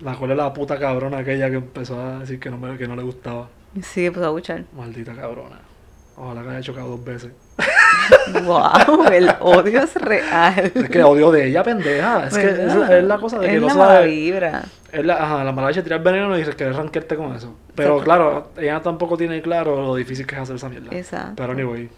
[0.00, 2.86] Me acuerdo de la puta cabrona aquella que empezó a decir que no, me, que
[2.86, 3.48] no le gustaba.
[3.82, 4.64] sí, pues a buchar.
[4.76, 5.58] Maldita cabrona.
[6.16, 7.32] Ojalá que haya chocado dos veces.
[8.44, 10.72] Wow, el odio es real.
[10.74, 12.26] Es que odio de ella, pendeja.
[12.26, 12.48] Es que
[12.98, 13.86] es la cosa de que es no la sabe.
[13.86, 14.62] mala vibra.
[14.92, 17.56] Es la, ajá, la mala leche tirar veneno y querer ranquearte con eso.
[17.74, 18.04] Pero Exacto.
[18.04, 20.88] claro, ella tampoco tiene claro lo difícil que es hacer esa mierda.
[20.96, 21.34] Exacto.
[21.36, 21.88] Pero anyway.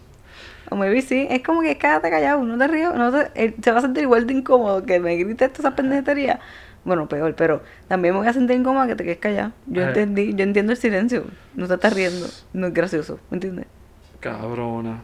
[0.69, 3.71] O maybe sí, es como que quédate callado, no te río, no te, él se
[3.71, 6.39] va a sentir igual de incómodo que me grites toda esa pendejería.
[6.85, 9.51] Bueno, peor, pero también me voy a sentir incómoda que te quedes callado.
[9.65, 9.89] Yo Ajá.
[9.89, 11.25] entendí, yo entiendo el silencio.
[11.55, 13.65] No te estás riendo, no es gracioso, ¿me entiendes?
[14.19, 15.01] Cabrona.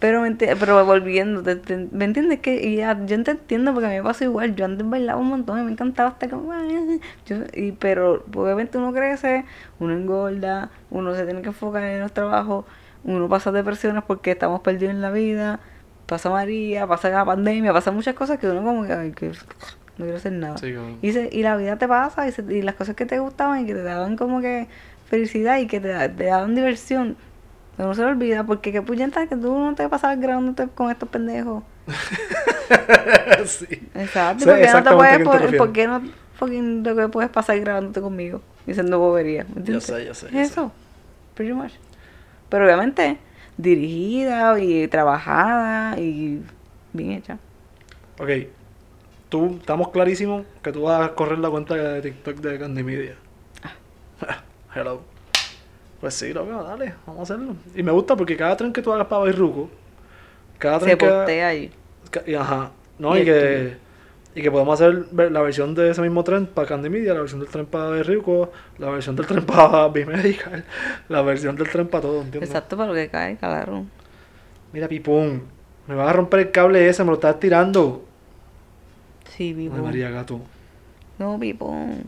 [0.00, 2.40] Pero, me enti- pero volviendo, te- te- ¿me entiendes?
[2.40, 4.56] Que ya, yo te entiendo porque a mí me pasó igual.
[4.56, 6.52] Yo antes bailaba un montón y me encantaba estar como...
[7.26, 9.44] Yo, y, pero obviamente uno crece,
[9.78, 12.64] uno engorda, uno se tiene que enfocar en los trabajos,
[13.04, 15.60] uno pasa depresiones porque estamos perdidos en la vida,
[16.06, 20.04] pasa María, pasa la pandemia, pasa muchas cosas que uno como que, ay, que no
[20.06, 20.56] quiero hacer nada.
[20.56, 20.74] Sí.
[21.02, 23.60] Y, se- y la vida te pasa y, se- y las cosas que te gustaban
[23.60, 24.66] y que te daban como que
[25.10, 27.16] felicidad y que te, te daban diversión,
[27.80, 31.08] no se le olvida porque qué puñeta que tú no te pasabas grabándote con estos
[31.08, 31.62] pendejos.
[33.46, 33.88] sí.
[33.94, 34.44] Exacto.
[34.44, 35.58] ¿Por qué no te puedes, quién te por, refieres.
[35.58, 36.02] ¿por qué no
[36.34, 38.40] fucking te puedes pasar grabándote conmigo?
[38.66, 40.40] Diciendo sé, yo sé, yo sé.
[40.40, 40.72] eso.
[41.34, 41.72] Pretty much.
[42.48, 43.18] Pero obviamente
[43.56, 46.42] dirigida y trabajada y
[46.92, 47.38] bien hecha.
[48.18, 48.30] Ok.
[49.28, 53.14] Tú, estamos clarísimos que tú vas a correr la cuenta de TikTok de Candy Media.
[54.74, 55.09] Hello.
[56.00, 57.54] Pues sí, loco, dale, vamos a hacerlo.
[57.74, 59.68] Y me gusta porque cada tren que tú hagas para Bairuco,
[60.58, 61.06] cada Se tren que...
[61.06, 61.72] postea ahí.
[62.26, 62.70] Y ajá.
[62.98, 63.76] No, Y que,
[64.34, 67.40] y que podemos hacer la versión de ese mismo tren para Candy Media, la versión
[67.40, 70.64] del tren para Rico, la versión del tren para Bimedical,
[71.08, 72.50] la versión del tren para todo, ¿entiendes?
[72.50, 73.84] Exacto, para lo que cae, claro.
[74.72, 75.42] Mira, Pipón,
[75.86, 78.04] me vas a romper el cable ese, me lo estás tirando.
[79.36, 79.76] Sí, vivo.
[79.76, 80.40] María Gato.
[81.18, 82.04] No, pipón.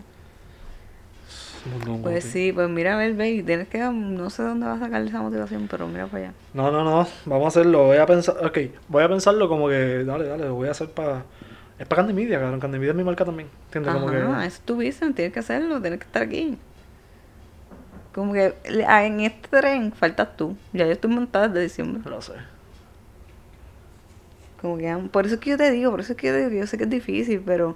[1.64, 4.66] No, no, Pues sí, pues mira, a ver, ve, y tienes que, no sé dónde
[4.66, 6.34] vas a sacar esa motivación, pero mira para allá.
[6.54, 8.58] No, no, no, vamos a hacerlo, voy a pensar, ok,
[8.88, 11.24] voy a pensarlo como que, dale, dale, lo voy a hacer para...
[11.78, 13.94] Es para Candy Media, cabrón, Candy Media es mi marca también, ¿entiendes?
[13.94, 14.46] Como Ajá, que...
[14.46, 16.58] es tu business, tienes que hacerlo, tienes que estar aquí.
[18.14, 18.54] Como que
[18.86, 20.56] ah, en este tren faltas tú.
[20.72, 22.02] Ya yo estoy montada desde diciembre.
[22.08, 22.34] Lo sé.
[24.60, 26.32] Como que, ah, por eso es que yo te digo, por eso es que yo
[26.34, 27.74] te digo que yo sé que es difícil, pero...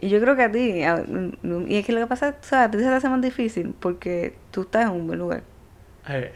[0.00, 2.34] Y yo creo que a ti, a- mm, y es que lo que pasa es,
[2.42, 2.68] ¿sabes?
[2.68, 5.42] A ti se te hace más difícil porque tú estás en un buen lugar,
[6.08, 6.32] Eh,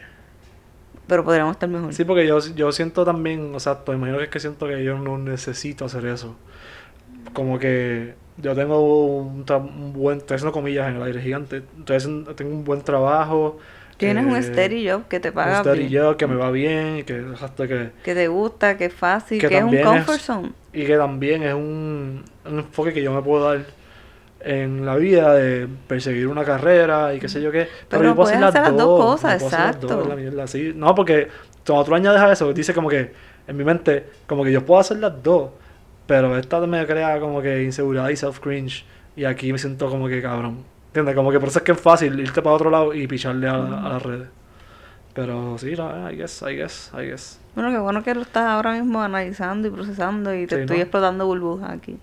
[1.07, 1.93] pero podríamos estar mejor.
[1.93, 4.83] Sí, porque yo, yo siento también, o sea, pues imagino que es que siento que
[4.83, 6.35] yo no necesito hacer eso.
[7.33, 8.79] Como que yo tengo
[9.17, 9.45] un,
[9.93, 13.59] buen, estoy haciendo comillas en el aire gigante, haciendo- tengo un buen trabajo.
[13.97, 16.51] Tienes un eh, steady job que te un paga steady bien, job que me va
[16.51, 20.17] bien, que, hasta que, que te gusta, que es fácil, Que que, es un comfort
[20.19, 20.51] es- zone.
[20.73, 23.65] y que también es un, un enfoque que yo me puedo dar
[24.41, 27.67] en la vida de perseguir una carrera y qué sé yo qué.
[27.87, 30.09] Pero yo puedo puedes hacer las dos cosas, puedo hacer las dos, exacto.
[30.09, 30.73] la mierda, sí.
[30.75, 31.29] No, porque
[31.65, 33.13] cuando tú añades a eso, dice como que
[33.47, 35.51] en mi mente, como que yo puedo hacer las dos,
[36.07, 38.83] pero esta me crea como que inseguridad y self-cringe.
[39.15, 40.65] Y aquí me siento como que cabrón.
[40.93, 41.15] ¿Entiendes?
[41.15, 43.55] Como que por eso es que es fácil irte para otro lado y picharle a,
[43.55, 44.27] a las redes.
[45.15, 47.39] Pero sí, no, I guess, I guess, I guess.
[47.55, 50.77] Bueno, qué bueno que lo estás ahora mismo analizando y procesando y te Sí, estoy
[50.77, 50.83] ¿no?
[50.83, 51.97] explotando burbujas aquí.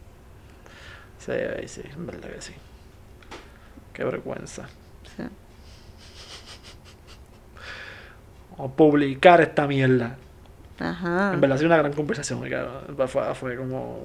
[1.19, 1.33] Sí,
[1.67, 2.53] sí, en verdad que sí.
[3.93, 4.67] Qué vergüenza.
[5.17, 5.23] Sí.
[8.57, 10.17] O publicar esta mierda.
[10.81, 11.33] Ajá.
[11.35, 12.41] En verdad ha sido una gran conversación.
[13.07, 14.01] Fue, fue como.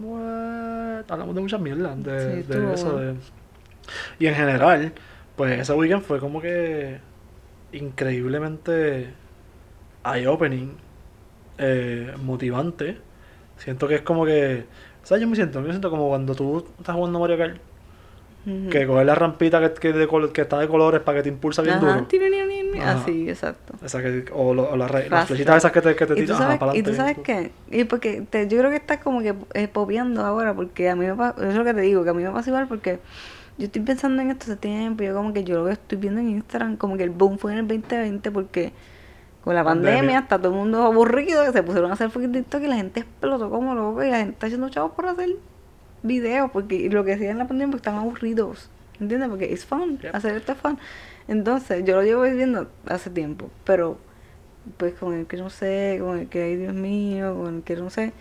[0.00, 1.10] What?
[1.10, 2.02] Hablamos de muchas mierdas.
[2.02, 2.98] De, Sí, eso.
[2.98, 3.14] De...
[4.18, 4.92] Y en general,
[5.36, 6.98] pues ese weekend fue como que.
[7.72, 9.08] Increíblemente.
[10.04, 10.76] Eye-opening.
[11.58, 12.98] eh, motivante.
[13.58, 14.64] Siento que es como que.
[15.02, 15.22] ¿Sabes?
[15.22, 17.58] Yo me siento, yo me siento como cuando tú estás jugando Mario Kart,
[18.70, 21.28] que coges la rampita que, que, de col- que está de colores para que te
[21.28, 22.06] impulsa bien Ajá, duro.
[22.80, 22.92] Ajá.
[23.02, 23.74] Así, exacto.
[23.84, 26.48] Esa que, o lo- o la las flechitas esas que te, que te tiran sabes,
[26.56, 29.34] ajá, para y tú sabes qué, y porque te- yo creo que estás como que
[29.54, 32.14] eh, popeando ahora, porque a mí me pasa, es lo que te digo, que a
[32.14, 33.00] mí me pasa igual porque
[33.60, 36.20] yo estoy pensando en esto hace tiempo, yo como que yo lo que estoy viendo
[36.20, 38.72] en Instagram, como que el boom fue en el 2020 porque
[39.44, 40.18] con la pandemia, Pandemia.
[40.20, 43.50] está todo el mundo aburrido, que se pusieron a hacer TikTok y la gente explotó
[43.50, 45.36] como loco y la gente está haciendo chavos por hacer
[46.02, 49.28] videos, porque lo que hacían en la pandemia porque están aburridos, ¿entiendes?
[49.28, 50.14] Porque es fun, Yep.
[50.14, 50.78] hacer esto es fun.
[51.28, 53.98] Entonces, yo lo llevo viviendo hace tiempo, pero
[54.78, 57.76] pues con el que no sé, con el que ay Dios mío, con el que
[57.76, 58.12] no sé.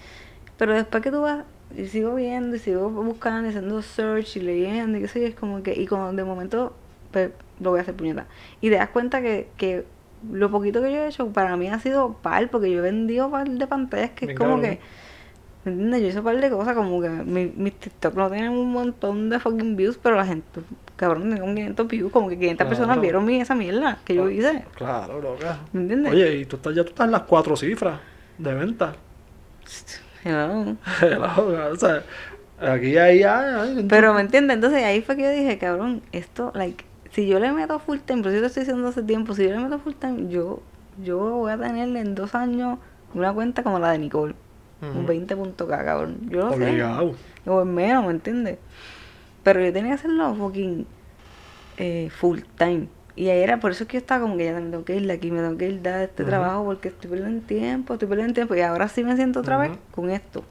[0.57, 1.45] Pero después que tú vas,
[1.77, 5.27] y sigo viendo, y sigo buscando, y haciendo search y leyendo, y qué sé yo,
[5.27, 6.73] es como que, y cuando de momento,
[7.11, 8.25] pues lo voy a hacer puñeta.
[8.61, 9.85] Y te das cuenta que, que
[10.31, 13.29] lo poquito que yo he hecho para mí ha sido par, porque yo he vendido
[13.31, 14.61] par de pantallas que Bien es como cabrón.
[14.61, 14.79] que,
[15.65, 16.01] ¿me entiendes?
[16.01, 19.39] Yo hice par de cosas, como que mi- mis TikTok no tienen un montón de
[19.39, 20.61] fucking views, pero la gente,
[20.95, 24.35] cabrón, tengo 500 views, como que 500 personas vieron mi, esa mierda que yo Claro.
[24.35, 24.65] hice.
[24.75, 25.59] Claro, loca.
[25.73, 26.13] ¿Me entiendes?
[26.13, 27.99] Oye, y tú estás, ya tú estás en las cuatro cifras
[28.37, 28.95] de venta.
[30.23, 30.75] Hello.
[31.71, 32.03] o sea,
[32.59, 33.65] aquí hay ya.
[33.87, 37.51] Pero me entiendes, entonces ahí fue que yo dije, cabrón, esto, like, si yo le
[37.51, 39.79] meto full time, pero si yo te estoy diciendo hace tiempo, si yo le meto
[39.79, 40.61] full time, yo,
[41.03, 42.79] yo voy a tener en dos años
[43.13, 44.35] una cuenta como la de Nicole,
[44.81, 45.07] un Ujú.
[45.13, 46.17] 20.k, cabrón.
[46.29, 47.13] Yo lo Obligado.
[47.13, 47.49] sé.
[47.49, 48.59] O en menos, ¿me entiendes?
[49.43, 50.85] Pero yo tenía que hacerlo fucking
[51.77, 52.87] eh, full time.
[53.19, 54.95] Y ahí era, por eso es que yo estaba como que ya me tengo que
[54.95, 58.07] ir de aquí, me tengo que ir de este trabajo porque estoy perdiendo tiempo, estoy
[58.07, 58.55] perdiendo tiempo.
[58.55, 60.43] Y ahora sí me siento otra vez con esto.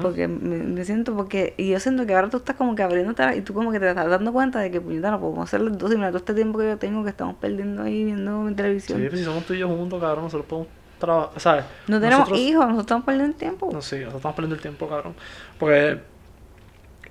[0.00, 3.36] Porque me, me siento, porque, y yo siento que ahora tú estás como que abriéndote
[3.36, 5.76] y tú como que te estás dando cuenta de que puñeta no podemos hacer los
[5.76, 8.54] dos y mira todo este tiempo que yo tengo que estamos perdiendo ahí viendo en
[8.54, 9.00] televisión.
[9.00, 10.68] Sí, pues si somos tú y yo juntos, cabrón, nosotros podemos
[11.00, 11.40] trabajar.
[11.40, 11.64] ¿Sabes?
[11.88, 13.70] no tenemos Nosotros- hijos, nosotros estamos perdiendo el tiempo.
[13.72, 15.14] No, sí, nosotros estamos perdiendo el tiempo, cabrón.
[15.58, 15.98] Porque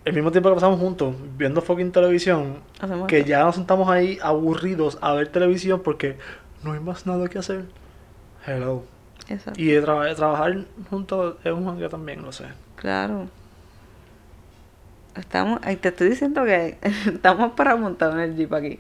[0.06, 3.30] el mismo tiempo que pasamos juntos viendo fucking televisión, Hacemos que esto.
[3.30, 6.18] ya nos sentamos ahí aburridos a ver televisión porque
[6.64, 7.66] no hay más nada que hacer.
[8.46, 8.84] Hello.
[9.30, 9.62] Exacto.
[9.62, 10.58] Y de tra- trabajar
[10.90, 12.46] juntos es un jangueo también, lo sé.
[12.76, 13.28] Claro.
[15.16, 18.80] Estamos, ay, te estoy diciendo que estamos para montados en el jeep aquí.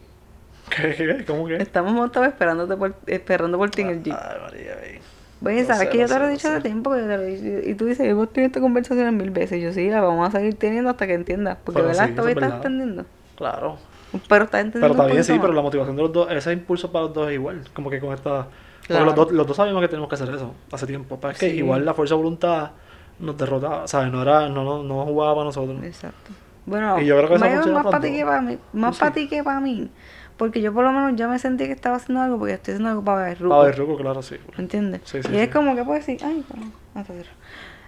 [0.70, 1.26] ¿Qué, qué, qué?
[1.26, 1.58] ¿Cómo que?
[1.58, 4.16] Estamos montados esperándote por, esperando por ti en el jeep.
[4.18, 5.00] Ay, María, ey.
[5.42, 6.92] Lo ¿sabes que yo te lo he dicho hace tiempo?
[6.92, 9.58] Que yo te lo he dicho, y tú dices, hemos tenido esta conversación mil veces.
[9.58, 11.58] Y yo sí, la vamos a seguir teniendo hasta que entiendas.
[11.64, 12.08] Porque, ¿verdad?
[12.10, 13.06] sí, Todavía es estás entendiendo.
[13.36, 13.78] Claro.
[14.30, 14.96] Pero estás entendiendo.
[14.96, 17.34] Pero también sí, pero la motivación de los dos, ese impulso para los dos es
[17.34, 17.62] igual.
[17.74, 18.48] Como que con esta.
[18.86, 19.06] Claro.
[19.06, 21.18] los, dos, los dos sabíamos que tenemos que hacer eso hace tiempo.
[21.20, 21.58] Pero es que Sí.
[21.58, 22.72] igual la fuerza de voluntad
[23.20, 24.12] nos derrotaba, ¿sabes?
[24.12, 25.82] No, era, no, no, no jugaba para nosotros.
[25.84, 26.32] Exacto.
[26.66, 28.58] Bueno, Y yo creo que eso más, para ti que para mí.
[28.74, 29.00] Más Sí.
[29.00, 29.90] para ti que para mí.
[30.42, 32.90] Porque yo por lo menos ya me sentí que estaba haciendo algo porque estoy haciendo
[32.90, 34.38] algo para ver Para ver Ruco, claro, sí.
[34.58, 35.02] ¿Me entiendes?
[35.04, 35.54] Sí, sí, y es sí.
[35.54, 36.72] como que puedes decir, ay, bueno.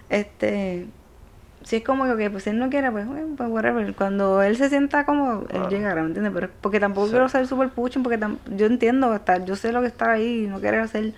[0.08, 0.86] Este,
[1.64, 3.92] si es como que, pues si él no quiere, pues, bueno, pues whatever.
[3.96, 5.68] Cuando él se sienta como, él Claro.
[5.68, 6.32] llegará, ¿me entiendes?
[6.32, 7.10] Pero porque tampoco Sí.
[7.14, 8.20] quiero ser super pushing, porque
[8.54, 11.12] yo entiendo, yo sé lo que está ahí y no querer hacer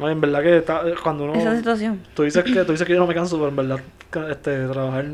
[0.00, 1.34] No, en verdad que está- cuando uno.
[1.34, 2.02] esa situación.
[2.14, 3.78] Tú dices que tú dices que yo no me canso, pero en verdad
[4.30, 5.04] este, trabajar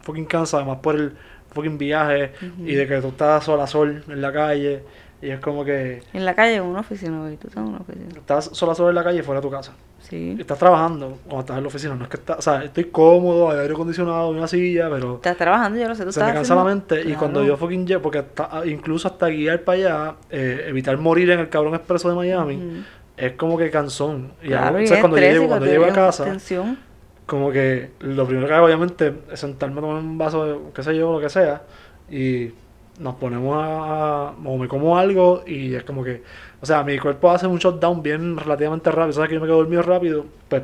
[0.00, 1.12] fucking cansa, además por el
[1.52, 2.66] fucking viaje Ujú.
[2.66, 4.82] y de que tú estás sol a sol en la calle
[5.22, 7.78] y es como que En la calle, en una oficina, güey, tú estás en una
[7.78, 8.08] oficina.
[8.16, 9.72] estás sol a sol en la calle fuera de tu casa.
[10.00, 10.36] Sí.
[10.38, 13.50] estás trabajando cuando estás en la oficina, no es que estás, o sea, estoy cómodo,
[13.50, 16.34] hay aire acondicionado, una silla, pero Estás trabajando, yo lo sé, tú se me estás
[16.40, 20.14] cansa la mente y cuando yo fucking llego, porque hasta- incluso hasta guiar para allá,
[20.28, 22.84] eh, evitar morir en el cabrón expreso de Miami,
[23.16, 24.32] es como que cansón.
[24.42, 26.78] Y Claro, algo- o sea, cuando yo llego, cuando llego a casa, tensión.
[27.24, 30.82] como que lo primero que hago obviamente es sentarme a tomar un vaso de qué
[30.82, 31.62] sé yo, lo que sea,
[32.10, 32.50] y
[32.98, 36.22] nos ponemos a, o me como algo y es como que,
[36.60, 39.58] o sea, mi cuerpo hace un shutdown bien relativamente rápido, sabes que yo me quedo
[39.58, 40.62] dormido rápido, pues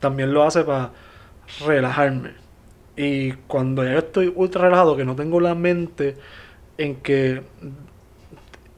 [0.00, 0.92] también lo hace para
[1.66, 2.32] relajarme.
[2.96, 6.16] Y cuando ya estoy ultra relajado, que no tengo la mente
[6.78, 7.42] en que,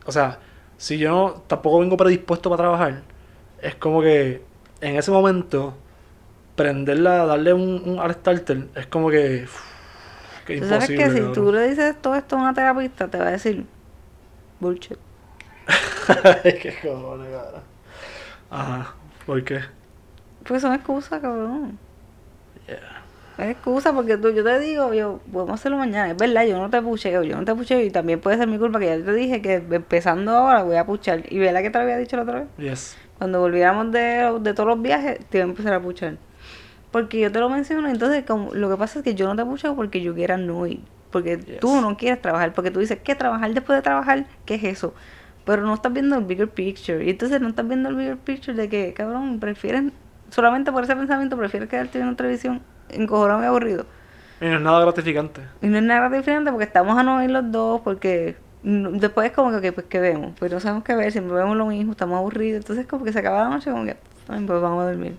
[0.07, 0.41] o sea,
[0.77, 3.03] si yo no, tampoco vengo predispuesto para trabajar,
[3.61, 4.43] es como que
[4.81, 5.75] en ese momento
[6.57, 9.47] prenderla, darle un, un starter, es como que,
[10.47, 13.31] Tú sabes que si tú le dices todo esto a una terapista, te va a
[13.31, 13.65] decir
[14.61, 14.99] bullshit.
[16.09, 17.63] Ay, qué cojones, cabrón.
[18.51, 19.61] Ajá, ¿por qué?
[20.45, 21.79] Pues son excusas, cabrón.
[22.67, 23.03] Yeah.
[23.39, 26.11] Es excusa porque tú, yo te digo, yo, podemos hacerlo mañana.
[26.11, 28.59] Es verdad, yo no te pucheo, yo no te pucheo y también puede ser mi
[28.59, 31.23] culpa que ya te dije que empezando ahora voy a puchar.
[31.33, 32.49] Y verdad que te lo había dicho la otra vez.
[32.59, 32.97] Yes.
[33.19, 36.17] Cuando volviéramos de, de todos los viajes, te iba a empezar a puchar.
[36.93, 39.45] Porque yo te lo menciono, entonces como, lo que pasa es que yo no te
[39.45, 40.81] pucheo porque yo quiera no ir.
[41.11, 41.59] Porque Yes.
[41.61, 44.95] tú no quieres trabajar, porque tú dices que trabajar después de trabajar, ¿qué es eso?
[45.45, 47.05] Pero no estás viendo el bigger picture.
[47.05, 49.85] Y entonces no estás viendo el bigger picture de que, cabrón, prefieres,
[50.31, 53.87] solamente por ese pensamiento, prefieres quedarte viendo televisión encojonado y aburrido.
[54.41, 55.41] Y no es nada gratificante.
[55.61, 59.33] Y no es nada gratificante porque estamos a no ir los dos, porque después es
[59.33, 61.93] como que, ok, pues que vemos, pues no sabemos qué ver, siempre vemos lo mismo,
[61.93, 65.17] estamos aburridos, entonces como que se acaba la noche como que, pues vamos a dormir.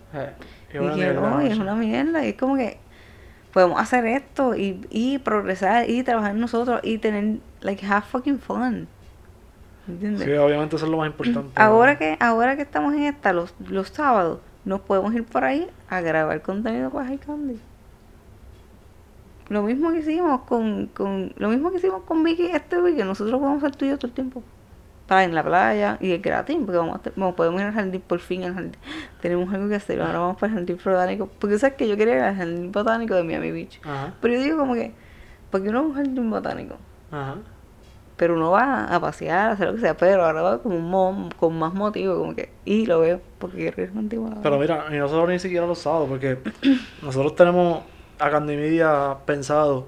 [0.74, 2.78] Y que y es una mierda, y es como que
[3.54, 8.88] podemos hacer esto y, y progresar y trabajar nosotros y tener, like, have fucking fun.
[9.88, 10.24] ¿Entiendes?
[10.24, 11.52] Sí, obviamente eso es lo más importante.
[11.56, 15.68] Ahora que, ahora que estamos en esta, los, los sábados, nos podemos ir por ahí
[15.90, 17.60] a grabar contenido para High Candy.
[19.50, 23.40] Lo mismo que hicimos con, con, lo mismo que hicimos con Vicky este weekend, nosotros
[23.40, 24.42] podemos hacer tú y yo todo el tiempo.
[25.08, 27.74] Para en la playa y es gratis, porque vamos a te- vamos- podemos ir al
[27.74, 28.78] jardín por fin al jardín.
[29.22, 31.30] Tenemos algo que hacer, ahora vamos para el jardín botánico.
[31.40, 33.80] Porque sabes que yo quería ir al jardín botánico de Miami Beach.
[33.84, 34.94] Ajá, Pero yo digo como que,
[35.52, 36.78] porque uno va a un jardín botánico,
[37.12, 37.36] ajá.
[38.16, 40.90] pero uno va a pasear, a hacer lo que sea, pero ahora va como un
[40.90, 44.30] mo- con más motivo, como que, y lo veo, porque quiero ir contigo.
[44.42, 46.38] Pero mira, y nosotros ni siquiera los sábados, porque
[47.02, 47.82] nosotros tenemos
[48.20, 49.88] a Candy Media pensado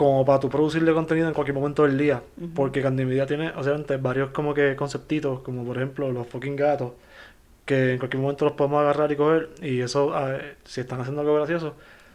[0.00, 2.22] como para tú producirle contenido en cualquier momento del día.
[2.38, 2.54] Ujú.
[2.54, 6.92] Porque Candy Media tiene, obviamente, varios como que conceptitos, como por ejemplo los fucking gatos,
[7.66, 11.02] que en cualquier momento los podemos agarrar y coger, y eso, a ver, si están
[11.02, 11.74] haciendo algo gracioso,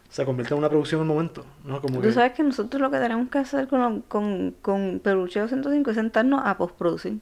[0.09, 1.79] se convierte en una producción en el momento, ¿no?
[1.79, 5.47] Como Tú que, sabes que nosotros lo que tenemos que hacer con, con, con Pelucheo
[5.47, 7.19] 105 es sentarnos a postproducir.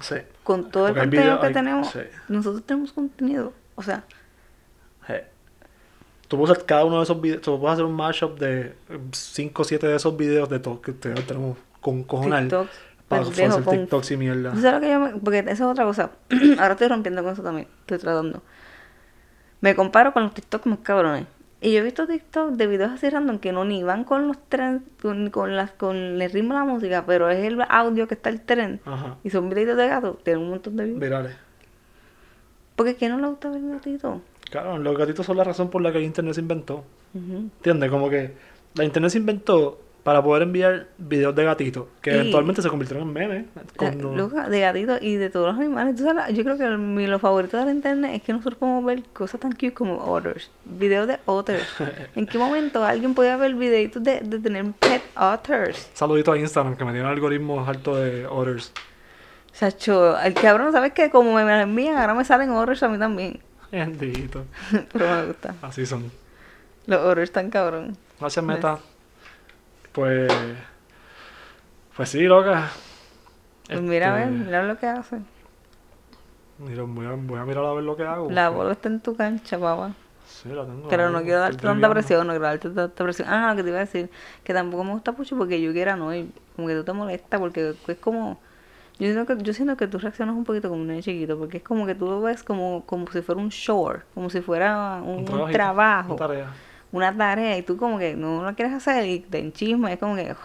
[0.00, 0.16] sí.
[0.42, 2.00] Con todo el Porque contenido video- que hay- tenemos, sí.
[2.28, 3.54] nosotros tenemos contenido.
[3.76, 4.04] O sea.
[6.28, 8.74] Tú puedes hacer cada uno de esos videos, tú puedes hacer un mashup de
[9.12, 12.68] 5 o 7 de esos videos de todos que te- tenemos con cojonal TikTok,
[13.08, 14.52] para pendejo, hacer con- TikToks y mierda.
[14.52, 16.10] ¿Tú sabes lo que yo me- Porque esa es otra cosa.
[16.58, 17.68] Ahora estoy rompiendo con eso también.
[17.80, 18.42] Estoy tratando.
[19.60, 21.26] Me comparo con los TikTok más cabrones.
[21.60, 24.36] Y yo he visto TikTok de videos así random que no ni van con los
[24.50, 28.14] trends, con, con, las, con el ritmo de la música, pero es el audio que
[28.14, 28.80] está el tren.
[28.84, 29.16] Ajá.
[29.24, 30.22] Y son videitos de gatos.
[30.24, 31.00] Tienen un montón de views.
[31.00, 31.36] Virales.
[32.76, 34.20] Porque ¿quién no le gusta ver gatitos?
[34.54, 36.84] Claro, los gatitos son la razón por la que el internet se inventó.
[37.12, 37.36] Ujú.
[37.56, 37.90] ¿Entiendes?
[37.90, 38.32] Como que
[38.74, 43.08] la internet se inventó para poder enviar videos de gatitos que Y- eventualmente se convirtieron
[43.08, 43.44] en memes.
[43.74, 44.16] Con,
[44.50, 45.98] de gatitos y de todos los animales.
[45.98, 49.02] Sabes, yo creo que mi, lo favorito de la internet es que nosotros podemos ver
[49.12, 50.48] cosas tan cute como otters.
[50.64, 51.66] Videos de otters.
[52.14, 55.90] ¿En qué momento alguien podía ver videitos de, de tener pet otters?
[55.94, 58.72] Saludito a Instagram que me tiene algoritmos altos de orders.
[59.52, 61.10] Chacho, el cabrón, ¿sabes qué?
[61.10, 63.40] Como me, me envían, ahora me salen otters a mí también.
[63.70, 64.44] Bendito.
[64.92, 65.54] Pero me gusta.
[65.62, 66.10] Así son.
[66.86, 67.96] Los otters tan cabrón.
[68.20, 68.78] Gracias, Meta.
[69.92, 70.32] Pues.
[71.96, 72.70] Pues sí, loca.
[73.66, 75.18] Pues mira a ver, Este, mira lo que hace.
[76.58, 78.30] mira, voy, a, voy a mirar a ver lo que hago.
[78.30, 79.94] La porque- bola está en tu cancha, papá.
[80.26, 80.88] Sí, la tengo.
[80.88, 83.28] Pero no quiero darte tanta presión, no quiero darte tanta presión.
[83.28, 84.10] Ah, lo que te iba a decir,
[84.42, 86.30] que tampoco me gusta mucho porque yo quiera no ir.
[86.56, 88.40] Como que tú te molesta porque es como...
[88.98, 91.56] Yo siento que, yo siento que tú reaccionas un poquito como un niño chiquito porque
[91.58, 95.00] es como que tú lo ves como, como si fuera un shore, como si fuera
[95.02, 96.50] un, un trabajito, trabajo, Una tarea.
[96.92, 100.14] una tarea y tú como que no lo quieres hacer y te enchismas, es como
[100.14, 100.38] que "Ugh,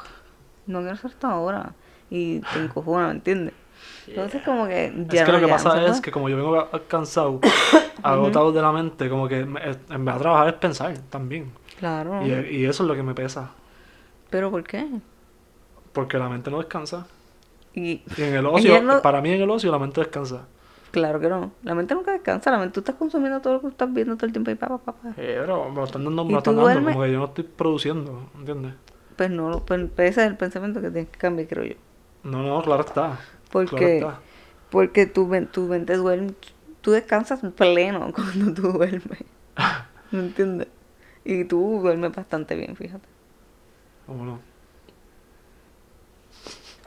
[0.65, 1.73] no quiero hacer esto ahora
[2.09, 3.53] y te encojona, ¿me entiendes?
[4.07, 6.11] Entonces como que ya es que no, lo que ya no se pasa es que
[6.11, 7.39] como yo vengo cansado,
[8.01, 11.51] agotado de la mente, como que me- en vez de trabajar es pensar también.
[11.77, 13.51] Claro, Y, y eso es lo que me pesa.
[14.31, 14.87] pero ¿por qué?
[15.93, 17.05] Porque la mente no descansa.
[17.73, 20.47] Y Y en el ocio, no- para mí en el ocio la mente descansa.
[20.91, 21.51] Claro que no.
[21.63, 22.49] La mente nunca descansa.
[22.51, 24.79] La mente tú estás consumiendo todo lo que estás viendo todo el tiempo y papá,
[24.79, 25.09] papá.
[25.17, 26.93] Eh, pero me lo están dando, me ¿Y lo están dando, duermes?
[26.95, 28.73] como que yo no estoy produciendo, ¿entiendes?
[29.15, 31.75] Pues no, pues, pues ese es el pensamiento que tienes que cambiar, creo yo.
[32.23, 33.19] No, no, claro está.
[33.51, 34.19] Porque, Claro está.
[34.71, 36.33] porque tu, tu mente duerme,
[36.81, 39.23] tú descansas pleno cuando tú duermes.
[40.11, 40.67] ¿Me entiendes?
[41.23, 43.07] Y tú duermes bastante bien, fíjate.
[44.07, 44.39] ¿Cómo no?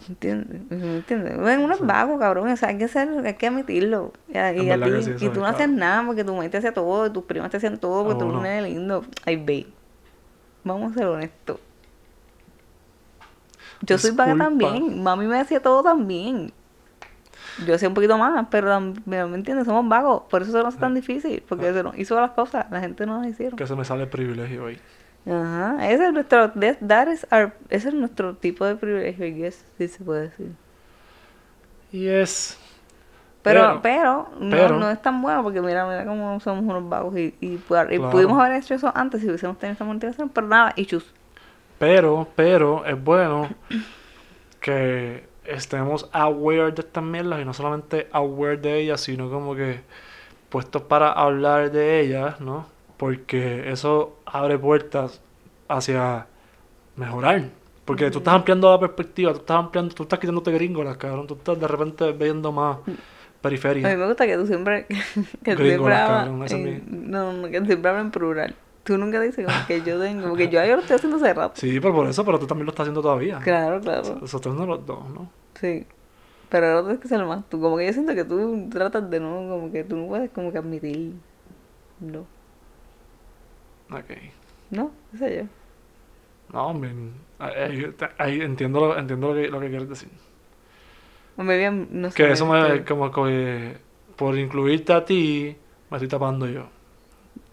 [0.08, 0.60] ¿Entiendes?
[0.70, 1.38] ¿Me entiendes?
[1.38, 2.48] Bueno, uno es vago, cabrón.
[2.48, 4.12] O sea, hay que ser, hay que admitirlo.
[4.28, 6.72] Y, a- y ti- sí, y tú no es, haces nada porque tu mente hacía
[6.74, 8.66] todo, tus primas te hacían todo, porque Ah, tú eres bueno.
[8.68, 9.04] lindo.
[9.24, 9.66] Ay, babe.
[10.64, 11.58] Vamos a ser honestos.
[13.82, 15.02] Yo soy vaga también.
[15.02, 16.52] Mami me hacía todo también.
[17.66, 19.66] Yo hacía un poquito más, pero ¿me entiendes?
[19.66, 20.22] Somos vagos.
[20.30, 21.42] Por eso se nos hace tan difícil.
[21.48, 22.66] Porque se nos hizo las cosas.
[22.70, 23.56] La gente no las hicieron.
[23.56, 24.78] Que se me sale el privilegio hoy.
[25.26, 25.88] Ajá.
[25.90, 26.50] Ese es nuestro...
[26.52, 30.50] that- is our- ese es nuestro tipo de privilegio, I guess, si se puede decir.
[31.92, 32.58] Y es.
[33.42, 37.16] Pero, pero, no, pero- no es tan bueno porque mira, mira cómo somos unos vagos
[37.16, 38.10] y, y, pu- y Claro.
[38.10, 41.12] pudimos haber hecho eso antes si hubiésemos tenido esa motivación, pero nada, y chus.
[41.78, 43.48] Pero, pero, es bueno
[44.60, 49.80] que estemos aware de estas mierdas y no solamente aware de ellas, sino como que
[50.50, 52.66] puestos para hablar de ellas, ¿no?
[53.02, 55.20] Porque eso abre puertas
[55.66, 56.28] hacia
[56.94, 57.48] mejorar.
[57.84, 61.26] Porque tú estás ampliando la perspectiva, tú estás ampliando, tú estás quitándote gringolas, cabrón.
[61.26, 62.96] Tú estás de repente viendo más A mí
[63.40, 63.96] periferia.
[63.96, 64.86] me gusta que tú siempre,
[65.42, 68.54] que siempre hablas en- no, no, que siempre hablas en plural.
[68.84, 71.54] Tú nunca dices como que yo tengo, porque yo, yo lo estoy haciendo hace rato.
[71.56, 73.40] Sí, pero por eso, pero tú también lo estás haciendo todavía.
[73.40, 74.16] Claro, claro.
[74.20, 75.28] Nosotros no los dos, ¿no?
[75.60, 75.84] Sí.
[76.48, 77.60] Pero ahora tienes que ser más tú.
[77.60, 80.52] Como que yo siento que tú tratas de no, como que tú no puedes como
[80.52, 81.14] que admitir.
[81.98, 82.26] No.
[83.92, 84.10] Ok.
[84.70, 84.90] ¿No?
[85.12, 85.42] ¿Qué sé yo?
[86.52, 86.92] No, hombre.
[87.38, 90.08] ahí- ahí entiendo, lo, entiendo lo, que, lo que quieres decir.
[91.36, 92.16] O me bien, no sé.
[92.16, 93.76] Que eso me, este, como que
[94.16, 95.56] por incluirte a ti,
[95.90, 96.66] me estoy tapando yo.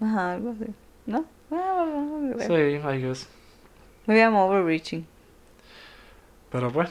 [0.01, 0.65] Ajá, algo así.
[1.05, 1.25] ¿No?
[1.51, 1.85] Ah.
[2.39, 3.29] Sí, I guess.
[4.05, 5.05] Me llamo overreaching.
[6.51, 6.89] Pero pues.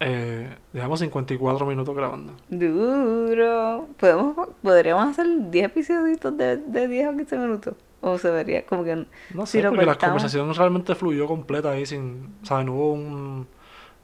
[0.00, 2.32] Eh, dejamos 54 minutos grabando.
[2.48, 3.88] Duro.
[3.98, 7.74] ¿Podemos, podríamos hacer 10 episodios de, de 10 o 15 minutos.
[8.00, 9.06] O se vería como que.
[9.34, 12.36] No sé, lo porque la conversación realmente fluyó completa ahí sin.
[12.42, 13.46] O sea, no hubo un.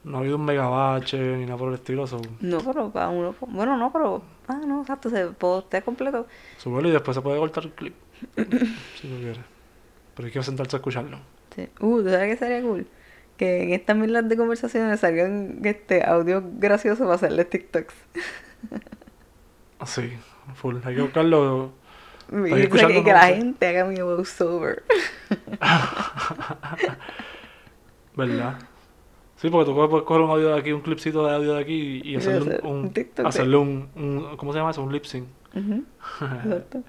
[0.03, 2.05] No ha habido un megabache ni nada por el estilo.
[2.05, 3.33] So, No, pero cada uno.
[3.47, 4.21] Bueno, no, pero.
[4.47, 6.27] Ah, no, exacto, se postea completo.
[6.57, 7.95] súbelo y después se puede cortar el clip.
[8.35, 9.39] si tú quieres.
[10.13, 11.17] Pero hay que sentarse a escucharlo.
[11.55, 11.69] Sí.
[11.79, 12.85] Uh, ¿tú sabes qué sería cool?
[13.37, 17.93] Que en estas mismas de conversaciones salgan este audio gracioso para hacerle TikToks.
[19.79, 20.13] Así,
[20.55, 20.77] full.
[20.85, 21.71] Hay que buscarlo.
[22.31, 22.69] Y, que-
[23.03, 24.83] que la gente haga mi voiceover.
[28.15, 28.57] ¿Verdad?
[29.37, 32.01] Sí, porque tú puedes coger un audio de aquí, un clipcito de audio de aquí
[32.03, 34.81] y hacerle hacer un, un TikTok hacerle un, un- ¿cómo se llama eso?
[34.81, 35.83] Un lip sync Ujú,
[36.45, 36.83] Exacto.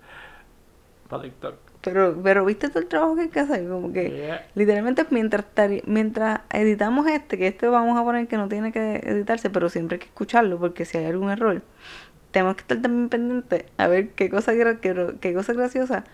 [1.08, 1.54] para TikTok.
[1.90, 4.46] Pero, pero viste todo el trabajo que hay que hacer, como que Yeah.
[4.54, 5.44] literalmente mientras
[5.86, 9.96] mientras editamos este, que este vamos a poner que no tiene que editarse, pero siempre
[9.96, 11.62] hay que escucharlo porque si hay algún error,
[12.32, 16.04] tenemos que estar también pendientes a ver qué cosa qué, qué cosa graciosa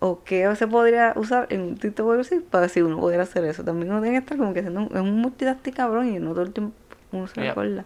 [0.00, 3.22] o qué se podría usar en un TikTok o algo así para si uno pudiera
[3.22, 3.64] hacer eso.
[3.64, 6.30] También uno tiene que estar como que haciendo un, es un multitasking cabrón y no
[6.32, 6.74] todo el tiempo
[7.12, 7.50] uno se Yeah.
[7.50, 7.84] recuerda.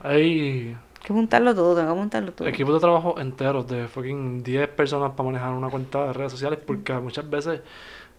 [0.00, 2.48] Hay que juntarlo todo, tengo que juntarlo todo.
[2.48, 6.58] equipos de trabajo enteros de fucking 10 personas para manejar una cuenta de redes sociales
[6.66, 7.60] porque muchas veces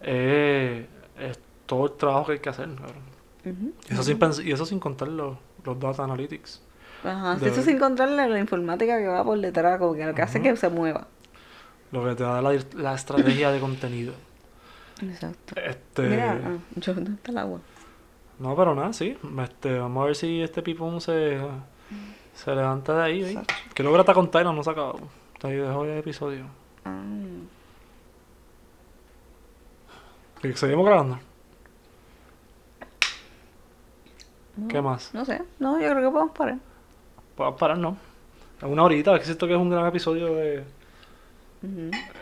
[0.02, 0.86] eh,
[1.18, 3.02] es todo el trabajo que hay que hacer, cabrón.
[3.44, 3.72] Ujú.
[3.88, 6.62] Y eso sin, y eso sin contar los, los data analytics.
[7.04, 10.22] Ajá, de- eso sin contarle la informática que va por detrás, como que lo que
[10.22, 10.48] hace Ujú.
[10.48, 11.06] que se mueva.
[11.92, 14.12] Lo que te da la, la estrategia de contenido.
[15.02, 15.54] Exacto.
[15.60, 17.60] Este, Mira, ah, yo, ¿dónde está el agua?
[18.38, 19.16] No, pero nada, sí.
[19.42, 21.38] Este, vamos a ver si este pipón se,
[22.36, 23.24] se levanta de ahí.
[23.24, 23.38] ¿eh?
[23.74, 25.00] Que logra estar con Tyler, no se ha acabado.
[25.42, 26.44] Ahí dejó el episodio.
[26.84, 27.02] Ah,
[30.40, 31.18] ¿Que seguimos grabando?
[34.56, 35.12] no, ¿Qué más?
[35.14, 36.58] No sé, no, yo creo que podemos parar.
[37.34, 37.96] Podemos parar, ¿no?
[38.58, 40.64] Es una horita, es que siento que es un gran episodio de...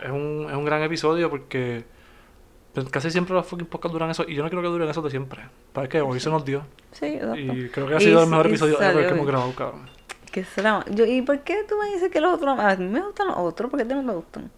[0.01, 1.85] Es un, es un gran episodio porque
[2.89, 5.09] casi siempre los fucking podcasts duran eso y yo no quiero que duren eso de
[5.09, 5.43] siempre.
[5.71, 6.63] Para que hoy se nos dio.
[6.91, 7.37] Sí, exacto.
[7.37, 9.94] Y creo que ha Y sido el mejor episodio ever que hemos grabado, cabrón.
[10.35, 10.83] ¿Qué será?
[10.91, 13.37] Yo, ¿Y por qué tú me dices que los otros A mí me gustan los
[13.37, 14.51] otros, ¿por qué a ti no te gustan?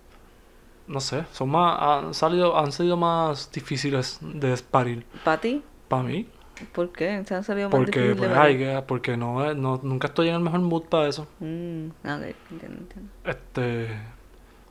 [0.87, 5.05] No sé, son más, han salido, han sido más difíciles de parir.
[5.23, 5.61] ¿Para ti?
[5.89, 6.25] Para mí,
[6.73, 7.23] ¿Por qué?
[7.25, 10.29] ¿Se han salido más porque difíciles pues, de que, porque no, es- no, nunca estoy
[10.29, 11.27] en el mejor mood para eso.
[11.39, 13.11] Mm, ok, entiendo, entiendo.
[13.25, 13.87] Este,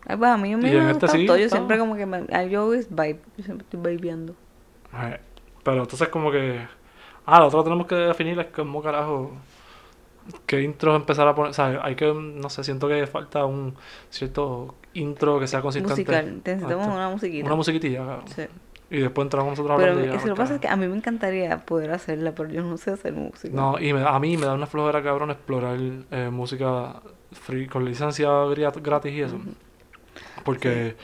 [0.08, 1.36] Ay, pues a mí, a mí me en ha este sí, todo.
[1.36, 1.56] Yo está.
[1.58, 2.20] siempre como que me...
[2.30, 3.20] I always vibe.
[3.36, 4.34] Yo siempre estoy vibeando.
[4.94, 5.20] eh,
[5.62, 6.66] pero entonces como que,
[7.26, 9.32] ah, lo otro que tenemos que definir es como carajo,
[10.46, 13.74] qué intros empezar a poner, o sea, hay que, no sé, siento que falta un
[14.10, 15.92] cierto intro que sea consistente.
[16.02, 16.40] Musical.
[16.44, 17.46] Necesitamos una musiquita.
[17.46, 18.24] Una musiquitilla, cabrón.
[18.34, 18.42] Sí.
[18.88, 20.76] Y después entramos nosotros Pero y ya, es que lo que pasa es que a
[20.76, 23.52] mí me encantaría poder hacerla, pero yo no sé hacer música.
[23.54, 25.76] No, y me- a mí me da una flojera, cabrón, explorar
[26.12, 27.00] eh, música
[27.32, 29.38] free, con licencia grat- gratis y eso.
[30.44, 30.94] Porque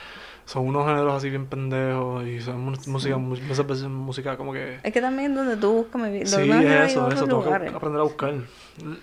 [0.44, 4.52] son unos géneros así bien pendejos y son mu- música, mu- muchas veces música como
[4.52, 4.78] que...
[4.82, 7.50] Es que también donde tú buscas me vi- Sí, es eso, en eso, tengo que
[7.52, 8.34] aprender a buscar.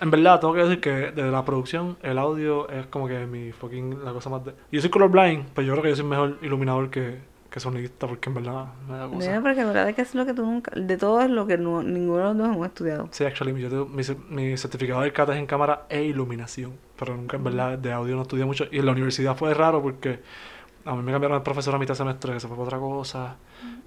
[0.01, 3.51] En verdad, tengo que decir que de la producción, el audio es como que mi
[3.51, 4.53] fucking, la cosa más de...
[4.71, 7.19] Yo soy colorblind, pero yo creo que yo soy mejor iluminador que,
[7.49, 9.17] que sonidista, porque en verdad me da cosa.
[9.17, 11.45] Mira, porque la verdad es que es lo que tú nunca, de todo es lo
[11.47, 13.07] que no, ninguno de los dos hemos estudiado.
[13.11, 17.15] Sí, actually, yo tengo, mi, mi certificado del CAT es en cámara e iluminación, pero
[17.15, 18.65] nunca en verdad de audio no estudié mucho.
[18.71, 20.19] Y en la universidad fue raro porque
[20.86, 22.80] a mí me cambiaron el profesor a mitad de semestre, que se fue para otra
[22.80, 23.36] cosa,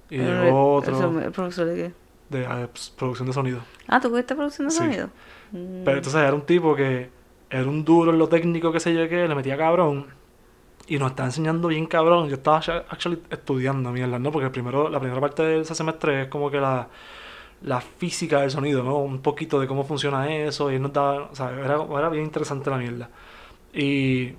[0.09, 1.91] y Pero llegó el- otro ¿El profesor de qué?
[2.29, 3.59] de eh, pues, producción de sonido.
[3.87, 4.77] Ah, ¿tú fuiste producción de Sí.
[4.79, 5.07] sonido?
[5.51, 5.83] Mm.
[5.85, 7.09] Pero entonces era un tipo que
[7.49, 10.07] era un duro en lo técnico que sé yo que le metía cabrón
[10.87, 12.27] y nos está enseñando bien cabrón.
[12.29, 12.57] Yo estaba
[12.89, 14.31] actually estudiando mierda, ¿no?
[14.31, 16.87] Porque primero, la primera parte de ese semestre es como que la,
[17.61, 18.97] la física del sonido, ¿no?
[18.97, 22.23] Un poquito de cómo funciona eso y él nos daba, o sea, era, era bien
[22.25, 23.09] interesante la mierda.
[23.73, 24.33] Y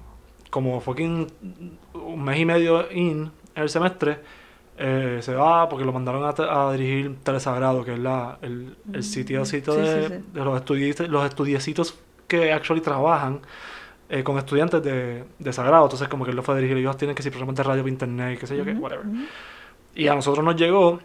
[0.54, 1.26] como fucking
[1.94, 4.20] un mes y medio in el semestre,
[4.78, 9.02] eh, se va porque lo mandaron a, a dirigir Telesagrado, que es la, el, el
[9.02, 10.14] sitio, sitio Sí, de, sí, sí.
[10.32, 11.98] de los, estudiantes, los estudiecitos
[12.28, 13.40] que actually trabajan
[14.08, 15.84] eh, con estudiantes de, de Sagrado.
[15.86, 16.76] Entonces, como que él lo fue a dirigir.
[16.78, 19.06] Ellos tienen que programas de radio por internet, qué sé yo, qué, whatever.
[19.94, 21.00] Y a nosotros nos llegó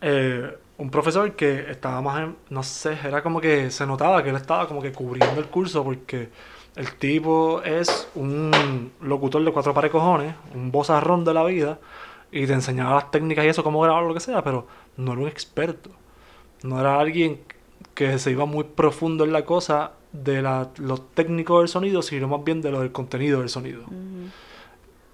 [0.00, 4.30] eh, un profesor que estaba más en, no sé, era como que se notaba que
[4.30, 6.30] él estaba como que cubriendo el curso porque
[6.78, 11.78] el tipo es un locutor de cuatro pares cojones, un bozarrón de la vida
[12.32, 14.66] y te enseñaba las técnicas y eso, cómo grabar lo que sea, pero
[14.96, 15.90] no era un experto.
[16.62, 17.40] No era alguien
[17.94, 22.28] que se iba muy profundo en la cosa de la, lo técnico del sonido, sino
[22.28, 23.82] más bien de lo del contenido del sonido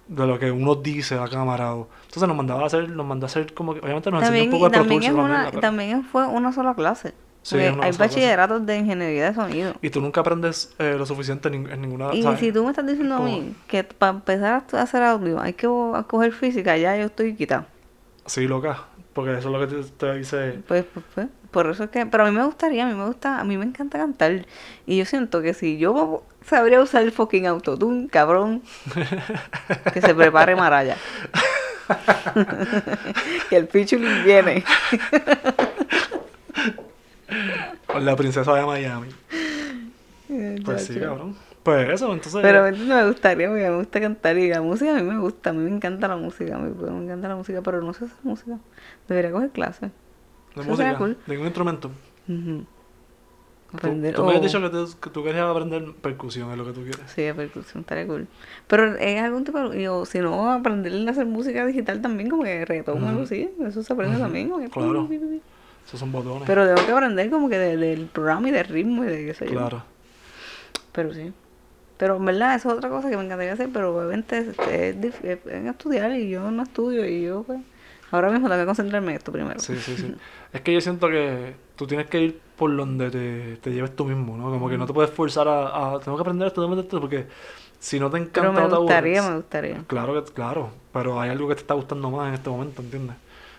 [0.07, 1.73] de lo que uno dice a la cámara.
[1.75, 4.43] o- Entonces nos mandaba a hacer, nos mandó a hacer como que, obviamente nos enseñó
[4.43, 4.87] También, un poco de Pro es
[5.25, 7.13] una, también fue una sola clase.
[7.45, 9.75] Sí, hay bachilleratos de ingeniería de sonido.
[9.79, 12.11] Y tú nunca aprendes eh, lo suficiente en, en ninguna...
[12.11, 12.39] Y ¿sabes?
[12.39, 15.67] si tú me estás diciendo a mí que para empezar a hacer audio hay que
[16.07, 17.67] coger física, ya yo estoy quitado.
[18.25, 18.85] Sí, loca.
[19.13, 20.59] Porque eso es lo que te, te dice...
[20.67, 23.05] Pues, pues, pues, por eso es que, pero a mí me gustaría, a mí me
[23.05, 24.47] gusta, a mí me encanta cantar.
[24.87, 28.63] Y yo siento que si yo sabría usar el fucking autotune, cabrón,
[29.93, 30.97] que se prepare Maraya.
[33.49, 34.63] que el featuring viene.
[37.87, 39.07] Con la princesa de Miami.
[40.63, 41.35] Pues sí, cabrón.
[41.63, 42.41] Pues eso, entonces...
[42.43, 42.95] Pero ¿me entiendes?
[42.97, 45.63] me gustaría, porque me gusta cantar y la música a mí me gusta, a mí
[45.63, 46.69] me encanta la música, a me
[47.03, 48.57] encanta la música, pero no sé hacer música.
[49.07, 49.89] Debería coger clases.
[50.55, 51.17] de eso música, cool.
[51.25, 51.89] de un instrumento.
[52.27, 52.65] Ujú.
[53.71, 54.13] Tú, Aprender.
[54.15, 56.71] tú me habías o- dicho que, te- que tú querías aprender percusión, es lo que
[56.71, 57.01] tú quieres.
[57.07, 58.27] Sí, percusión estaría cool.
[58.67, 62.29] Pero es algún tipo de- y o si no, aprender a hacer música digital también,
[62.29, 63.49] como que reggaetón o algo así.
[63.65, 64.49] Eso se aprende también.
[64.49, 65.09] como que claro.
[65.85, 66.43] Esos son botones.
[66.47, 69.33] Pero tengo que aprender como que de- del programa y del ritmo y de qué
[69.33, 69.51] sé yo.
[69.51, 69.83] claro.
[70.91, 71.33] Pero sí.
[71.97, 74.95] Pero en verdad, eso es otra cosa que me encantaría hacer, pero obviamente es, es,
[74.97, 77.59] dif- es- es estudiar y yo no estudio y yo pues
[78.11, 79.59] ahora mismo tengo que concentrarme en esto primero.
[79.59, 80.13] Sí, sí, sí.
[80.53, 84.05] es que yo siento que tú tienes que ir por donde te, te lleves tú
[84.05, 84.49] mismo, ¿no?
[84.49, 86.99] Como que no te puedes forzar a, a tengo que aprender esto, tengo que esto,
[86.99, 87.27] porque
[87.79, 89.83] si no te encanta Pero me te gustaría, me gustaría.
[89.87, 93.15] Claro que, claro, pero hay algo que te está gustando más en este momento, ¿entiendes?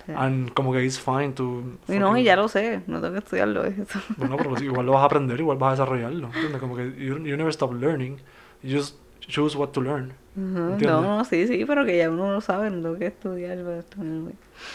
[0.06, 0.12] Sí.
[0.14, 1.62] And como que it's fine to...
[1.88, 3.98] Y no, y ya lo sé, no tengo que estudiarlo eso.
[4.16, 6.60] Bueno, pero igual lo vas a aprender, igual vas a desarrollarlo, ¿entiendes?
[6.60, 8.18] Como que you, you never stop learning,
[8.62, 10.12] you just choose what to learn.
[10.36, 10.86] Ujú, ¿Entiendes?
[10.88, 13.78] No, no, sí, sí, pero que ya uno lo sabe, no tengo que estudiar para
[13.80, 14.32] estudiar.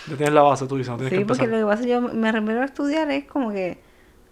[0.10, 1.62] Ya tienes la base, tú dices, no tienes Sí, que porque empezar.
[1.62, 3.78] lo que pasa yo me refiero a estudiar es como que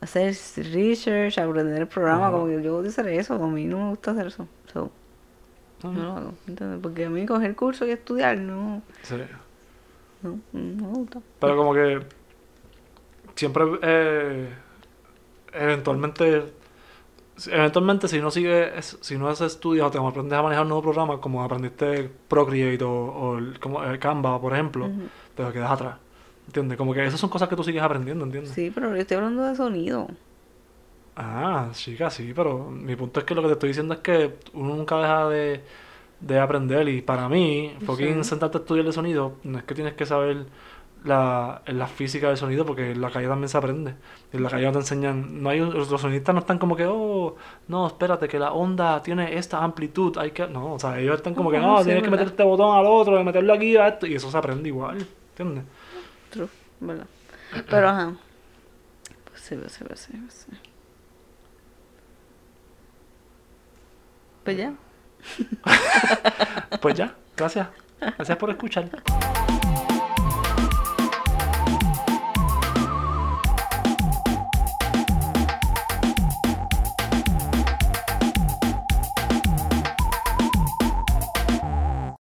[0.01, 0.35] hacer
[0.73, 2.31] research, aprender el programa, Ajá.
[2.33, 4.47] como que yo odio hacer eso, a mí no me gusta hacer eso.
[4.73, 4.91] So,
[5.83, 6.79] Ah, no lo hago, ¿entiendes?
[6.81, 9.15] Porque a mí coger curso y estudiar no, sí.
[9.15, 9.48] no,
[10.21, 11.19] no me gusta.
[11.39, 11.99] Pero como que
[13.35, 14.49] siempre eh,
[15.53, 16.43] eventualmente
[17.47, 20.83] eventualmente si no sigues si no haces estudios o te aprendes a manejar un nuevo
[20.83, 25.07] programa como aprendiste Procreate o, o el- como el Canva por ejemplo Ujú.
[25.35, 25.95] te quedas atrás
[26.47, 26.77] ¿entiendes?
[26.77, 28.51] como que esas son cosas que tú sigues aprendiendo ¿entiendes?
[28.53, 30.07] Sí, pero yo estoy hablando de sonido.
[31.15, 34.35] ah chica sí pero mi punto es que lo que te estoy diciendo es que
[34.53, 35.61] uno nunca deja de,
[36.21, 38.29] de aprender y para mí fucking Sí.
[38.29, 40.45] sentarte a estudiar el sonido no es que tienes que saber
[41.05, 43.95] la, la física del sonido porque en la calle también se aprende.
[44.33, 47.37] En la calle no te enseñan, no hay los sonistas no están como que, oh,
[47.69, 51.35] no, espérate, que la onda tiene esta amplitud, hay que, no, o sea, ellos están
[51.35, 53.87] como que, Ajá, no, sí, tienes que meter este botón al otro, meterlo aquí a
[53.87, 55.63] esto, y eso se aprende igual, ¿entiendes?
[56.31, 56.49] True,
[56.81, 57.07] ¿verdad?
[57.69, 58.13] Pero ajá.
[59.29, 60.57] Pues sí, pues sí, pues sí, pues sí.
[64.43, 64.73] Pues ya.
[66.81, 67.67] Pues ya, gracias,
[67.99, 68.89] gracias por escuchar.